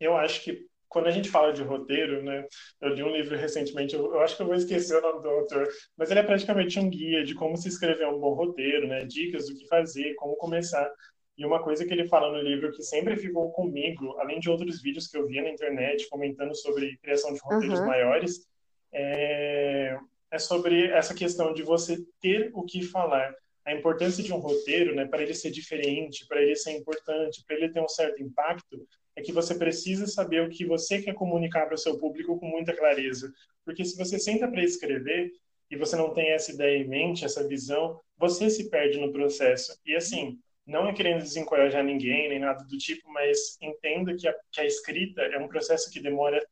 eu 0.00 0.16
acho 0.16 0.42
que 0.42 0.68
quando 0.92 1.06
a 1.06 1.10
gente 1.10 1.30
fala 1.30 1.52
de 1.52 1.62
roteiro, 1.62 2.22
né? 2.22 2.46
Eu 2.80 2.90
li 2.90 3.02
um 3.02 3.16
livro 3.16 3.36
recentemente, 3.36 3.94
eu, 3.94 4.12
eu, 4.12 4.20
acho 4.20 4.36
que 4.36 4.42
eu 4.42 4.46
vou 4.46 4.54
esquecer 4.54 4.98
o 4.98 5.00
nome 5.00 5.22
do 5.22 5.28
autor, 5.28 5.66
mas 5.96 6.10
ele 6.10 6.20
é 6.20 6.22
praticamente 6.22 6.78
um 6.78 6.88
guia 6.88 7.24
de 7.24 7.34
como 7.34 7.56
se 7.56 7.68
escrever 7.68 8.06
um 8.06 8.20
bom 8.20 8.34
roteiro, 8.34 8.86
né? 8.86 9.04
Dicas 9.06 9.48
do 9.48 9.54
que 9.54 9.66
fazer, 9.66 10.14
como 10.16 10.36
começar. 10.36 10.88
E 11.36 11.46
uma 11.46 11.62
coisa 11.62 11.86
que 11.86 11.92
ele 11.92 12.06
fala 12.06 12.30
no 12.30 12.42
livro 12.42 12.70
que 12.72 12.82
sempre 12.82 13.16
ficou 13.16 13.50
comigo, 13.52 14.14
além 14.18 14.38
de 14.38 14.50
outros 14.50 14.82
vídeos 14.82 15.08
que 15.08 15.16
eu 15.16 15.26
via 15.26 15.42
na 15.42 15.50
internet 15.50 16.08
comentando 16.10 16.54
sobre 16.54 16.98
criação 16.98 17.32
de 17.32 17.40
roteiros 17.42 17.80
uhum. 17.80 17.86
maiores, 17.86 18.46
é, 18.92 19.98
é 20.30 20.38
sobre 20.38 20.88
essa 20.88 21.14
questão 21.14 21.54
de 21.54 21.62
você 21.62 21.96
ter 22.20 22.50
o 22.52 22.62
que 22.64 22.82
falar 22.82 23.34
a 23.64 23.72
importância 23.72 24.22
de 24.22 24.32
um 24.32 24.38
roteiro, 24.38 24.94
né, 24.94 25.06
para 25.06 25.22
ele 25.22 25.34
ser 25.34 25.50
diferente, 25.50 26.26
para 26.26 26.42
ele 26.42 26.56
ser 26.56 26.72
importante, 26.72 27.44
para 27.46 27.56
ele 27.56 27.70
ter 27.70 27.80
um 27.80 27.88
certo 27.88 28.20
impacto, 28.20 28.86
é 29.14 29.22
que 29.22 29.32
você 29.32 29.54
precisa 29.54 30.06
saber 30.06 30.42
o 30.42 30.48
que 30.48 30.64
você 30.64 31.00
quer 31.00 31.14
comunicar 31.14 31.66
para 31.66 31.74
o 31.74 31.78
seu 31.78 31.98
público 31.98 32.38
com 32.38 32.46
muita 32.46 32.74
clareza. 32.74 33.32
Porque 33.64 33.84
se 33.84 33.96
você 33.96 34.18
senta 34.18 34.48
para 34.48 34.62
escrever 34.62 35.32
e 35.70 35.76
você 35.76 35.96
não 35.96 36.12
tem 36.12 36.30
essa 36.30 36.52
ideia 36.52 36.78
em 36.78 36.88
mente, 36.88 37.24
essa 37.24 37.46
visão, 37.46 38.00
você 38.16 38.48
se 38.48 38.70
perde 38.70 38.98
no 38.98 39.12
processo. 39.12 39.78
E 39.84 39.94
assim, 39.94 40.38
não 40.66 40.88
é 40.88 40.92
querendo 40.92 41.22
desencorajar 41.22 41.84
ninguém, 41.84 42.28
nem 42.28 42.38
nada 42.38 42.64
do 42.64 42.78
tipo, 42.78 43.10
mas 43.10 43.58
entenda 43.60 44.14
que 44.14 44.28
a, 44.28 44.34
que 44.50 44.60
a 44.60 44.66
escrita 44.66 45.22
é 45.22 45.38
um 45.38 45.48
processo 45.48 45.90
que 45.90 46.00
demora, 46.00 46.44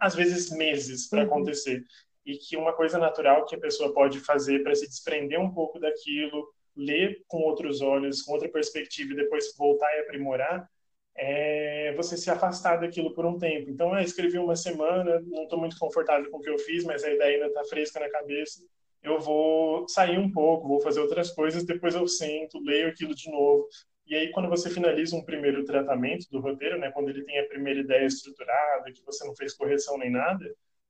às 0.00 0.14
vezes, 0.14 0.50
meses 0.50 1.08
para 1.08 1.20
uhum. 1.20 1.26
acontecer 1.26 1.84
e 2.24 2.36
que 2.36 2.56
uma 2.56 2.72
coisa 2.72 2.98
natural 2.98 3.46
que 3.46 3.54
a 3.54 3.60
pessoa 3.60 3.94
pode 3.94 4.18
fazer 4.18 4.62
para 4.64 4.74
se 4.74 4.88
desprender 4.88 5.40
um 5.40 5.52
pouco 5.52 5.78
daquilo, 5.78 6.52
ler 6.74 7.22
com 7.28 7.38
outros 7.38 7.80
olhos, 7.80 8.20
com 8.22 8.32
outra 8.32 8.48
perspectiva 8.48 9.12
e 9.12 9.16
depois 9.16 9.54
voltar 9.56 9.94
e 9.96 10.00
aprimorar, 10.00 10.68
é 11.16 11.94
você 11.96 12.16
se 12.16 12.30
afastar 12.30 12.76
daquilo 12.76 13.14
por 13.14 13.24
um 13.24 13.38
tempo. 13.38 13.70
Então, 13.70 13.88
eu 13.88 13.94
ah, 13.94 14.02
escrevi 14.02 14.38
uma 14.38 14.54
semana, 14.54 15.20
não 15.26 15.44
estou 15.44 15.58
muito 15.58 15.78
confortável 15.78 16.30
com 16.30 16.38
o 16.38 16.40
que 16.40 16.50
eu 16.50 16.58
fiz, 16.58 16.84
mas 16.84 17.02
a 17.04 17.10
ideia 17.10 17.36
ainda 17.36 17.46
está 17.46 17.64
fresca 17.64 18.00
na 18.00 18.10
cabeça. 18.10 18.60
Eu 19.02 19.18
vou 19.18 19.88
sair 19.88 20.18
um 20.18 20.30
pouco, 20.30 20.68
vou 20.68 20.80
fazer 20.80 21.00
outras 21.00 21.30
coisas, 21.30 21.64
depois 21.64 21.94
eu 21.94 22.06
sento, 22.06 22.60
leio 22.60 22.88
aquilo 22.88 23.14
de 23.14 23.30
novo. 23.30 23.66
E 24.06 24.14
aí, 24.14 24.30
quando 24.30 24.48
você 24.48 24.70
finaliza 24.70 25.16
um 25.16 25.24
primeiro 25.24 25.64
tratamento 25.64 26.26
do 26.30 26.40
roteiro, 26.40 26.78
né, 26.78 26.90
quando 26.92 27.08
ele 27.08 27.24
tem 27.24 27.38
a 27.40 27.46
primeira 27.48 27.80
ideia 27.80 28.06
estruturada, 28.06 28.92
que 28.92 29.04
você 29.04 29.24
não 29.24 29.34
fez 29.34 29.54
correção 29.54 29.98
nem 29.98 30.10
nada, 30.10 30.44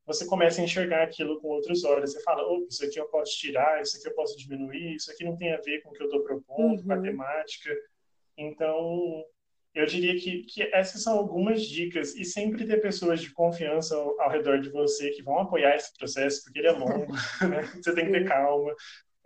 você 0.05 0.27
começa 0.27 0.61
a 0.61 0.65
enxergar 0.65 1.03
aquilo 1.03 1.41
com 1.41 1.49
outros 1.49 1.83
olhos. 1.85 2.13
Você 2.13 2.23
fala, 2.23 2.47
oh, 2.47 2.67
isso 2.71 2.85
aqui 2.85 2.99
eu 2.99 3.09
posso 3.09 3.37
tirar, 3.39 3.81
isso 3.81 3.97
aqui 3.97 4.09
eu 4.09 4.15
posso 4.15 4.37
diminuir, 4.37 4.95
isso 4.97 5.11
aqui 5.11 5.25
não 5.25 5.37
tem 5.37 5.53
a 5.53 5.61
ver 5.61 5.83
com 5.83 5.91
o 5.91 5.93
que 5.93 6.03
eu 6.03 6.07
estou 6.07 6.23
propondo, 6.23 6.81
uhum. 6.81 6.87
com 6.87 6.93
a 6.93 7.01
temática. 7.01 7.75
Então, 8.37 9.25
eu 9.77 9.85
diria 9.85 10.19
que, 10.19 10.43
que 10.45 10.63
essas 10.75 11.03
são 11.03 11.19
algumas 11.19 11.63
dicas. 11.63 12.17
E 12.17 12.25
sempre 12.25 12.67
ter 12.67 12.81
pessoas 12.81 13.21
de 13.21 13.31
confiança 13.31 13.95
ao, 13.95 14.19
ao 14.23 14.31
redor 14.31 14.59
de 14.59 14.71
você 14.71 15.11
que 15.11 15.23
vão 15.23 15.39
apoiar 15.39 15.77
esse 15.77 15.93
processo, 15.97 16.43
porque 16.43 16.59
ele 16.59 16.69
é 16.69 16.73
longo, 16.73 17.13
né? 17.47 17.63
você 17.75 17.95
tem 17.95 18.07
que 18.07 18.13
ter 18.13 18.27
calma. 18.27 18.75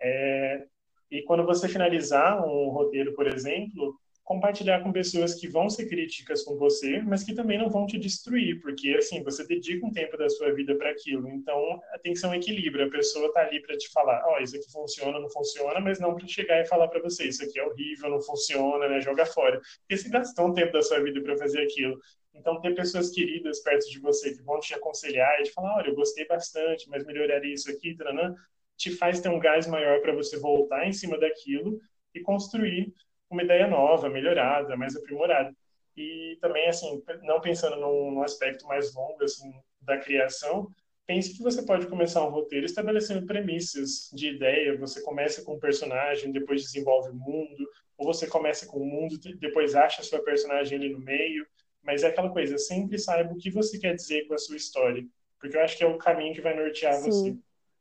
É... 0.01 0.65
E 1.09 1.21
quando 1.23 1.45
você 1.45 1.69
finalizar 1.69 2.45
um 2.45 2.69
roteiro, 2.69 3.13
por 3.13 3.27
exemplo, 3.27 3.97
compartilhar 4.31 4.81
com 4.81 4.93
pessoas 4.93 5.35
que 5.35 5.45
vão 5.45 5.69
ser 5.69 5.87
críticas 5.87 6.41
com 6.43 6.55
você, 6.55 7.01
mas 7.01 7.21
que 7.21 7.35
também 7.35 7.57
não 7.57 7.69
vão 7.69 7.85
te 7.85 7.99
destruir, 7.99 8.61
porque 8.61 8.95
assim, 8.97 9.21
você 9.23 9.45
dedica 9.45 9.85
um 9.85 9.91
tempo 9.91 10.17
da 10.17 10.29
sua 10.29 10.53
vida 10.53 10.73
para 10.75 10.89
aquilo. 10.89 11.27
Então, 11.27 11.81
tem 12.01 12.13
que 12.13 12.19
ser 12.19 12.27
um 12.27 12.33
equilíbrio. 12.33 12.87
A 12.87 12.89
pessoa 12.89 13.31
tá 13.33 13.41
ali 13.41 13.61
para 13.61 13.77
te 13.77 13.89
falar, 13.89 14.23
ó, 14.25 14.37
oh, 14.37 14.41
isso 14.41 14.55
aqui 14.55 14.71
funciona, 14.71 15.19
não 15.19 15.29
funciona, 15.29 15.81
mas 15.81 15.99
não 15.99 16.15
para 16.15 16.25
chegar 16.27 16.61
e 16.61 16.65
falar 16.65 16.87
para 16.87 17.01
você, 17.01 17.25
isso 17.25 17.43
aqui 17.43 17.59
é 17.59 17.65
horrível, 17.65 18.09
não 18.09 18.21
funciona, 18.21 18.87
né, 18.87 19.01
joga 19.01 19.25
fora. 19.25 19.59
Porque 19.81 19.97
você 19.97 20.07
gastou 20.07 20.47
um 20.47 20.53
tempo 20.53 20.71
da 20.71 20.81
sua 20.81 21.03
vida 21.03 21.21
para 21.21 21.37
fazer 21.37 21.61
aquilo. 21.63 21.99
Então, 22.33 22.61
ter 22.61 22.73
pessoas 22.73 23.09
queridas 23.09 23.59
perto 23.59 23.89
de 23.89 23.99
você 23.99 24.33
que 24.33 24.41
vão 24.43 24.61
te 24.61 24.73
aconselhar 24.73 25.41
e 25.41 25.43
te 25.43 25.51
falar, 25.51 25.75
olha, 25.75 25.89
eu 25.89 25.95
gostei 25.95 26.25
bastante, 26.25 26.89
mas 26.89 27.05
melhoraria 27.05 27.53
isso 27.53 27.69
aqui, 27.69 27.93
taranã, 27.97 28.33
te 28.77 28.91
faz 28.91 29.19
ter 29.19 29.27
um 29.27 29.39
gás 29.39 29.67
maior 29.67 29.99
para 29.99 30.13
você 30.13 30.39
voltar 30.39 30.87
em 30.87 30.93
cima 30.93 31.19
daquilo 31.19 31.81
e 32.15 32.21
construir 32.21 32.93
uma 33.33 33.43
ideia 33.43 33.67
nova, 33.67 34.09
melhorada, 34.09 34.75
mais 34.75 34.95
aprimorada. 34.95 35.53
E 35.95 36.37
também, 36.41 36.67
assim, 36.67 37.03
não 37.23 37.41
pensando 37.41 37.77
num, 37.77 38.11
num 38.11 38.23
aspecto 38.23 38.65
mais 38.65 38.93
longo, 38.93 39.23
assim, 39.23 39.53
da 39.81 39.97
criação, 39.97 40.71
pense 41.05 41.35
que 41.35 41.43
você 41.43 41.63
pode 41.63 41.87
começar 41.87 42.25
um 42.25 42.29
roteiro 42.29 42.65
estabelecendo 42.65 43.25
premissas 43.25 44.09
de 44.13 44.29
ideia. 44.29 44.77
Você 44.77 45.01
começa 45.01 45.43
com 45.43 45.55
um 45.55 45.59
personagem, 45.59 46.31
depois 46.31 46.61
desenvolve 46.61 47.09
o 47.09 47.15
mundo, 47.15 47.67
ou 47.97 48.05
você 48.05 48.27
começa 48.27 48.65
com 48.65 48.79
o 48.79 48.85
mundo, 48.85 49.17
depois 49.37 49.75
acha 49.75 50.01
a 50.01 50.05
sua 50.05 50.23
personagem 50.23 50.77
ali 50.77 50.89
no 50.89 50.99
meio. 50.99 51.45
Mas 51.83 52.03
é 52.03 52.07
aquela 52.07 52.31
coisa, 52.31 52.57
sempre 52.57 52.97
saiba 52.97 53.33
o 53.33 53.37
que 53.37 53.49
você 53.49 53.79
quer 53.79 53.95
dizer 53.95 54.27
com 54.27 54.35
a 54.35 54.37
sua 54.37 54.55
história, 54.55 55.03
porque 55.39 55.57
eu 55.57 55.61
acho 55.61 55.75
que 55.75 55.83
é 55.83 55.87
o 55.87 55.97
caminho 55.97 56.33
que 56.33 56.41
vai 56.41 56.55
nortear 56.55 56.93
Sim. 56.93 57.11
você. 57.11 57.37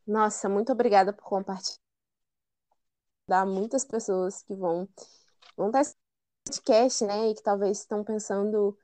Nossa, 0.07 0.49
muito 0.49 0.73
obrigada 0.73 1.13
por 1.13 1.23
compartilhar. 1.23 1.79
Dá 3.29 3.47
muitas 3.47 3.85
pessoas 3.85 4.43
que 4.43 4.55
vão 4.55 4.89
vão 5.61 5.69
estar 5.69 5.83
esse 5.83 5.95
podcast, 6.47 7.05
né, 7.05 7.29
e 7.29 7.35
que 7.35 7.43
talvez 7.43 7.79
estão 7.79 8.03
pensando 8.03 8.77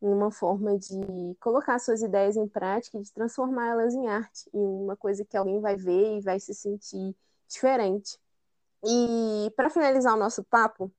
em 0.00 0.08
uma 0.08 0.32
forma 0.32 0.78
de 0.78 1.36
colocar 1.38 1.78
suas 1.78 2.02
ideias 2.02 2.36
em 2.36 2.48
prática 2.48 2.98
e 2.98 3.02
de 3.02 3.12
transformá-las 3.12 3.94
em 3.94 4.08
arte, 4.08 4.48
em 4.52 4.58
uma 4.58 4.96
coisa 4.96 5.24
que 5.24 5.36
alguém 5.36 5.60
vai 5.60 5.76
ver 5.76 6.16
e 6.16 6.20
vai 6.20 6.40
se 6.40 6.54
sentir 6.54 7.14
diferente. 7.46 8.18
E 8.84 9.52
para 9.54 9.70
finalizar 9.70 10.14
o 10.14 10.18
nosso 10.18 10.42
papo, 10.42 10.90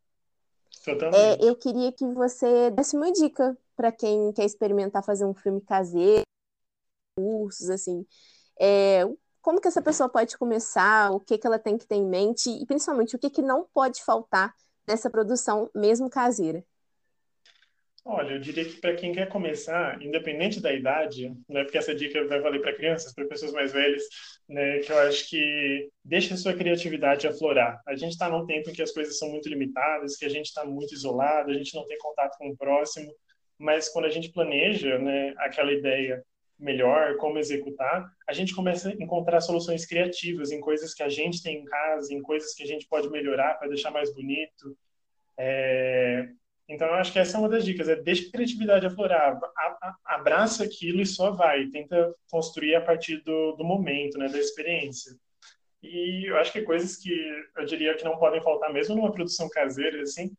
é, 1.14 1.44
eu 1.44 1.56
queria 1.56 1.92
que 1.92 2.06
você 2.14 2.70
desse 2.72 2.96
uma 2.96 3.12
dica 3.12 3.58
para 3.76 3.92
quem 3.92 4.32
quer 4.32 4.46
experimentar 4.46 5.04
fazer 5.04 5.26
um 5.26 5.34
filme 5.34 5.60
caseiro, 5.62 6.24
cursos, 7.18 7.70
assim. 7.70 8.06
É, 8.60 9.04
como 9.42 9.60
que 9.60 9.68
essa 9.68 9.82
pessoa 9.82 10.08
pode 10.08 10.38
começar, 10.38 11.12
o 11.12 11.20
que, 11.20 11.38
que 11.38 11.46
ela 11.46 11.60
tem 11.60 11.78
que 11.78 11.86
ter 11.86 11.96
em 11.96 12.06
mente 12.06 12.50
e 12.50 12.66
principalmente 12.66 13.16
o 13.16 13.20
que, 13.20 13.30
que 13.30 13.42
não 13.42 13.68
pode 13.74 14.02
faltar 14.04 14.56
nessa 14.88 15.10
produção 15.10 15.70
mesmo 15.74 16.10
caseira? 16.10 16.64
Olha, 18.06 18.34
eu 18.34 18.40
diria 18.40 18.66
que 18.66 18.82
para 18.82 18.96
quem 18.96 19.14
quer 19.14 19.30
começar, 19.30 20.02
independente 20.02 20.60
da 20.60 20.74
idade, 20.74 21.34
né, 21.48 21.64
porque 21.64 21.78
essa 21.78 21.96
dica 21.96 22.28
vai 22.28 22.42
valer 22.42 22.62
para 22.62 22.76
crianças, 22.76 23.14
para 23.14 23.26
pessoas 23.26 23.54
mais 23.54 23.72
velhas, 23.72 24.04
né, 24.48 24.80
que 24.80 24.92
eu 24.92 25.00
acho 25.00 25.30
que 25.30 25.90
deixa 26.04 26.34
a 26.34 26.38
sua 26.38 26.54
criatividade 26.54 27.26
aflorar. 27.28 27.82
A 27.88 27.96
gente 27.96 28.12
está 28.12 28.28
num 28.28 28.46
tempo 28.46 28.70
em 28.70 28.74
que 28.74 28.82
as 28.82 28.92
coisas 28.92 29.18
são 29.18 29.30
muito 29.30 29.48
limitadas, 29.48 30.18
que 30.18 30.26
a 30.26 30.30
gente 30.30 30.48
está 30.48 30.66
muito 30.66 30.94
isolado, 30.94 31.50
a 31.50 31.54
gente 31.54 31.74
não 31.74 31.88
tem 31.88 31.98
contato 31.98 32.38
com 32.38 32.50
o 32.50 32.58
próximo, 32.58 33.10
mas 33.58 33.88
quando 33.88 34.06
a 34.06 34.10
gente 34.10 34.34
planeja 34.34 34.98
né, 35.00 35.34
aquela 35.38 35.72
ideia 35.72 36.22
melhor, 36.64 37.18
como 37.18 37.38
executar, 37.38 38.10
a 38.28 38.34
gente 38.34 38.56
começa 38.56 38.90
a 38.90 38.94
encontrar 38.94 39.42
soluções 39.42 39.86
criativas 39.86 40.52
em 40.52 40.62
coisas 40.62 40.94
que 40.94 41.04
a 41.04 41.10
gente 41.10 41.44
tem 41.44 41.58
em 41.58 41.66
casa, 41.66 42.14
em 42.14 42.22
coisas 42.22 42.54
que 42.54 42.64
a 42.64 42.66
gente 42.66 42.88
pode 42.88 43.10
melhorar 43.10 43.56
para 43.56 43.68
deixar 43.68 43.92
mais 43.92 44.14
bonito. 44.14 44.76
É... 45.38 46.30
Então, 46.68 46.88
eu 46.88 46.94
acho 46.94 47.12
que 47.12 47.20
essa 47.20 47.36
é 47.36 47.40
uma 47.40 47.50
das 47.50 47.66
dicas, 47.66 47.90
é 47.90 47.96
deixa 47.96 48.28
a 48.28 48.32
criatividade 48.32 48.86
aflorar, 48.86 49.38
abraça 50.06 50.64
aquilo 50.64 51.02
e 51.02 51.06
só 51.06 51.32
vai, 51.32 51.68
tenta 51.68 52.16
construir 52.32 52.76
a 52.76 52.82
partir 52.82 53.18
do, 53.24 53.52
do 53.58 53.66
momento, 53.66 54.18
né, 54.18 54.30
da 54.30 54.40
experiência. 54.40 55.12
E 55.84 56.30
eu 56.30 56.38
acho 56.38 56.54
que 56.54 56.62
coisas 56.62 56.96
que 56.96 57.12
eu 57.58 57.66
diria 57.66 57.94
que 57.96 58.06
não 58.06 58.18
podem 58.18 58.42
faltar 58.42 58.72
mesmo 58.72 58.96
numa 58.96 59.12
produção 59.12 59.50
caseira, 59.50 60.02
assim, 60.02 60.32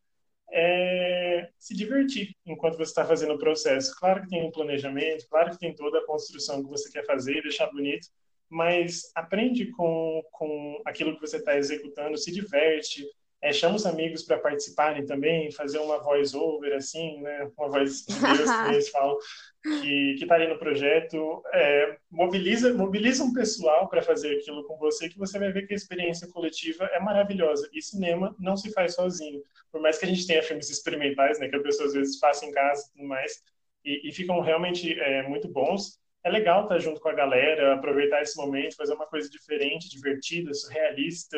é 0.57 1.49
se 1.59 1.75
divertir 1.75 2.33
enquanto 2.45 2.77
você 2.77 2.89
está 2.89 3.05
fazendo 3.05 3.33
o 3.33 3.37
processo. 3.37 3.93
Claro 3.99 4.21
que 4.21 4.29
tem 4.29 4.41
um 4.41 4.51
planejamento, 4.51 5.27
claro 5.29 5.51
que 5.51 5.59
tem 5.59 5.75
toda 5.75 5.99
a 5.99 6.05
construção 6.05 6.63
que 6.63 6.69
você 6.69 6.89
quer 6.89 7.05
fazer, 7.05 7.41
deixar 7.41 7.67
bonito, 7.67 8.07
mas 8.49 9.11
aprende 9.13 9.69
com, 9.71 10.23
com 10.31 10.81
aquilo 10.85 11.13
que 11.15 11.21
você 11.21 11.37
está 11.37 11.57
executando, 11.57 12.17
se 12.17 12.31
diverte, 12.31 13.05
é, 13.41 13.53
chama 13.53 13.75
os 13.75 13.85
amigos 13.85 14.23
para 14.23 14.39
participarem 14.39 15.05
também, 15.05 15.51
fazer 15.51 15.77
uma 15.79 15.99
voice 15.99 16.35
over, 16.35 16.73
assim, 16.75 17.21
né? 17.21 17.49
Uma 17.57 17.69
voz 17.69 18.05
de 18.05 18.19
Deus, 18.19 18.51
que 18.51 18.73
eles 18.73 18.89
falam, 18.89 19.17
que 19.61 20.15
está 20.19 20.35
ali 20.35 20.47
no 20.47 20.57
projeto. 20.57 21.43
É, 21.53 21.97
mobiliza, 22.09 22.73
mobiliza 22.73 23.23
um 23.23 23.33
pessoal 23.33 23.87
para 23.87 24.01
fazer 24.01 24.37
aquilo 24.37 24.63
com 24.65 24.77
você, 24.77 25.09
que 25.09 25.19
você 25.19 25.37
vai 25.37 25.51
ver 25.51 25.67
que 25.67 25.73
a 25.73 25.77
experiência 25.77 26.27
coletiva 26.29 26.85
é 26.85 26.99
maravilhosa. 26.99 27.69
E 27.73 27.81
cinema 27.81 28.35
não 28.39 28.57
se 28.57 28.71
faz 28.71 28.95
sozinho. 28.95 29.43
Por 29.71 29.81
mais 29.81 29.97
que 29.97 30.05
a 30.05 30.07
gente 30.07 30.25
tenha 30.25 30.41
filmes 30.41 30.69
experimentais, 30.69 31.39
né? 31.39 31.47
Que 31.47 31.55
a 31.55 31.61
pessoa 31.61 31.87
às 31.87 31.93
vezes 31.93 32.17
faça 32.17 32.45
em 32.45 32.51
casa 32.51 32.83
e 32.87 32.97
tudo 32.97 33.07
mais, 33.07 33.43
e, 33.83 34.09
e 34.09 34.11
ficam 34.11 34.39
realmente 34.41 34.99
é, 34.99 35.21
muito 35.27 35.47
bons. 35.47 35.99
É 36.23 36.29
legal 36.31 36.63
estar 36.63 36.79
junto 36.79 36.99
com 36.99 37.09
a 37.09 37.13
galera, 37.13 37.75
aproveitar 37.75 38.23
esse 38.23 38.35
momento, 38.35 38.75
fazer 38.75 38.95
uma 38.95 39.05
coisa 39.05 39.29
diferente, 39.29 39.87
divertida, 39.87 40.51
surrealista, 40.55 41.37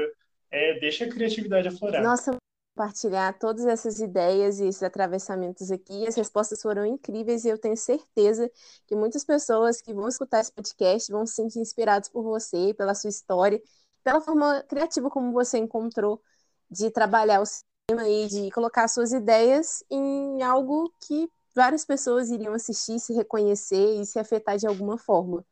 é, 0.51 0.79
deixa 0.79 1.05
a 1.05 1.09
criatividade 1.09 1.67
aflorar. 1.67 2.03
Nossa, 2.03 2.37
compartilhar 2.77 3.33
todas 3.39 3.65
essas 3.65 3.99
ideias 3.99 4.59
e 4.59 4.67
esses 4.67 4.83
atravessamentos 4.83 5.71
aqui. 5.71 6.07
As 6.07 6.15
respostas 6.15 6.61
foram 6.61 6.85
incríveis 6.85 7.43
e 7.43 7.49
eu 7.49 7.57
tenho 7.57 7.75
certeza 7.75 8.49
que 8.85 8.95
muitas 8.95 9.23
pessoas 9.23 9.81
que 9.81 9.93
vão 9.93 10.07
escutar 10.07 10.39
esse 10.39 10.51
podcast 10.51 11.11
vão 11.11 11.25
se 11.25 11.33
sentir 11.33 11.59
inspirados 11.59 12.07
por 12.07 12.23
você, 12.23 12.73
pela 12.75 12.93
sua 12.93 13.09
história, 13.09 13.61
pela 14.03 14.21
forma 14.21 14.63
criativa 14.69 15.09
como 15.09 15.31
você 15.31 15.57
encontrou 15.57 16.21
de 16.69 16.91
trabalhar 16.91 17.41
o 17.41 17.45
cinema 17.45 18.07
e 18.07 18.27
de 18.27 18.51
colocar 18.51 18.87
suas 18.87 19.11
ideias 19.11 19.83
em 19.89 20.43
algo 20.43 20.93
que 21.01 21.27
várias 21.55 21.83
pessoas 21.83 22.29
iriam 22.29 22.53
assistir, 22.53 22.99
se 22.99 23.13
reconhecer 23.13 23.99
e 23.99 24.05
se 24.05 24.19
afetar 24.19 24.57
de 24.57 24.67
alguma 24.67 24.97
forma. 24.99 25.43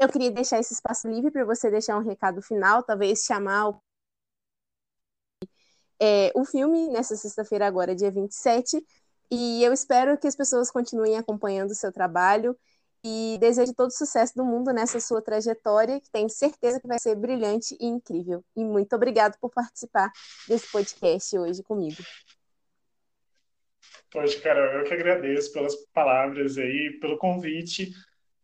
Eu 0.00 0.08
queria 0.08 0.32
deixar 0.32 0.58
esse 0.58 0.74
espaço 0.74 1.06
livre 1.06 1.30
para 1.30 1.44
você 1.44 1.70
deixar 1.70 1.96
um 1.96 2.02
recado 2.02 2.42
final, 2.42 2.82
talvez 2.82 3.20
chamar 3.20 3.68
o, 3.68 3.80
é, 6.04 6.32
o 6.34 6.44
filme 6.44 6.88
nessa 6.88 7.14
sexta-feira, 7.14 7.64
agora, 7.64 7.94
dia 7.94 8.10
27. 8.10 8.84
E 9.30 9.62
eu 9.62 9.72
espero 9.72 10.18
que 10.18 10.26
as 10.26 10.34
pessoas 10.34 10.68
continuem 10.68 11.16
acompanhando 11.16 11.70
o 11.70 11.76
seu 11.76 11.92
trabalho 11.92 12.58
e 13.04 13.38
desejo 13.40 13.72
todo 13.72 13.92
sucesso 13.92 14.34
do 14.34 14.44
mundo 14.44 14.72
nessa 14.72 14.98
sua 14.98 15.22
trajetória, 15.22 16.00
que 16.00 16.10
tenho 16.10 16.28
certeza 16.28 16.80
que 16.80 16.88
vai 16.88 16.98
ser 16.98 17.14
brilhante 17.14 17.76
e 17.80 17.86
incrível. 17.86 18.44
E 18.56 18.64
muito 18.64 18.96
obrigado 18.96 19.38
por 19.40 19.50
participar 19.50 20.10
desse 20.48 20.70
podcast 20.72 21.38
hoje 21.38 21.62
comigo. 21.62 22.02
Poxa, 24.10 24.40
Carol, 24.40 24.80
eu 24.80 24.84
que 24.84 24.94
agradeço 24.94 25.52
pelas 25.52 25.76
palavras 25.94 26.58
aí, 26.58 26.98
pelo 27.00 27.16
convite. 27.16 27.92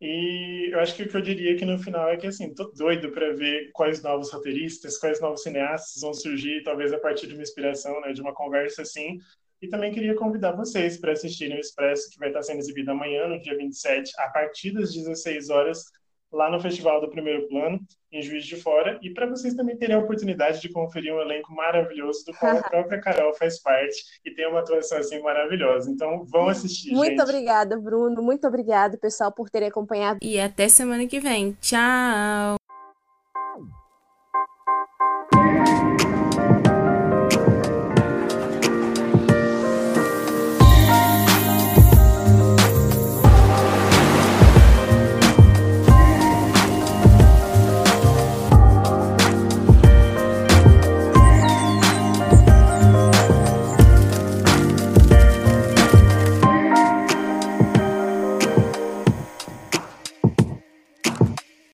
E 0.01 0.69
eu 0.71 0.79
acho 0.79 0.95
que 0.95 1.03
o 1.03 1.09
que 1.09 1.17
eu 1.17 1.21
diria 1.21 1.53
aqui 1.53 1.65
no 1.65 1.77
final 1.77 2.09
é 2.09 2.15
que, 2.15 2.27
assim, 2.27 2.53
tô 2.53 2.65
doido 2.71 3.11
para 3.11 3.33
ver 3.33 3.69
quais 3.73 4.01
novos 4.01 4.31
roteiristas, 4.31 4.97
quais 4.97 5.19
novos 5.19 5.43
cineastas 5.43 6.01
vão 6.01 6.13
surgir, 6.13 6.63
talvez 6.63 6.93
a 6.93 6.99
partir 6.99 7.27
de 7.27 7.33
uma 7.33 7.43
inspiração, 7.43 7.99
né, 8.01 8.13
de 8.13 8.21
uma 8.21 8.33
conversa 8.33 8.81
assim. 8.81 9.17
E 9.61 9.67
também 9.67 9.91
queria 9.91 10.15
convidar 10.15 10.53
vocês 10.53 10.97
para 10.97 11.11
assistirem 11.11 11.57
o 11.57 11.59
Expresso, 11.59 12.09
que 12.09 12.17
vai 12.17 12.29
estar 12.29 12.41
sendo 12.43 12.59
exibido 12.59 12.91
amanhã, 12.91 13.27
no 13.27 13.41
dia 13.41 13.57
27, 13.57 14.13
a 14.19 14.29
partir 14.29 14.71
das 14.71 14.93
16 14.93 15.49
horas, 15.49 15.83
lá 16.31 16.49
no 16.49 16.59
Festival 16.59 17.01
do 17.01 17.09
Primeiro 17.09 17.47
Plano, 17.47 17.79
em 18.11 18.21
Juiz 18.21 18.45
de 18.45 18.55
Fora, 18.55 18.99
e 19.01 19.09
para 19.11 19.27
vocês 19.27 19.53
também 19.53 19.77
terem 19.77 19.95
a 19.95 19.99
oportunidade 19.99 20.61
de 20.61 20.69
conferir 20.69 21.13
um 21.13 21.19
elenco 21.19 21.53
maravilhoso, 21.53 22.25
do 22.25 22.33
qual 22.33 22.57
a 22.57 22.61
própria 22.69 23.01
Carol 23.01 23.33
faz 23.33 23.61
parte, 23.61 24.03
e 24.25 24.31
tem 24.31 24.47
uma 24.47 24.59
atuação 24.59 24.97
assim 24.97 25.19
maravilhosa. 25.21 25.89
Então, 25.89 26.23
vão 26.25 26.47
assistir, 26.49 26.91
Muito 26.91 27.11
gente. 27.11 27.21
obrigada, 27.21 27.77
Bruno. 27.77 28.21
Muito 28.21 28.47
obrigada, 28.47 28.97
pessoal, 28.97 29.31
por 29.31 29.49
terem 29.49 29.69
acompanhado. 29.69 30.19
E 30.21 30.39
até 30.39 30.67
semana 30.67 31.05
que 31.07 31.19
vem. 31.19 31.57
Tchau! 31.61 32.57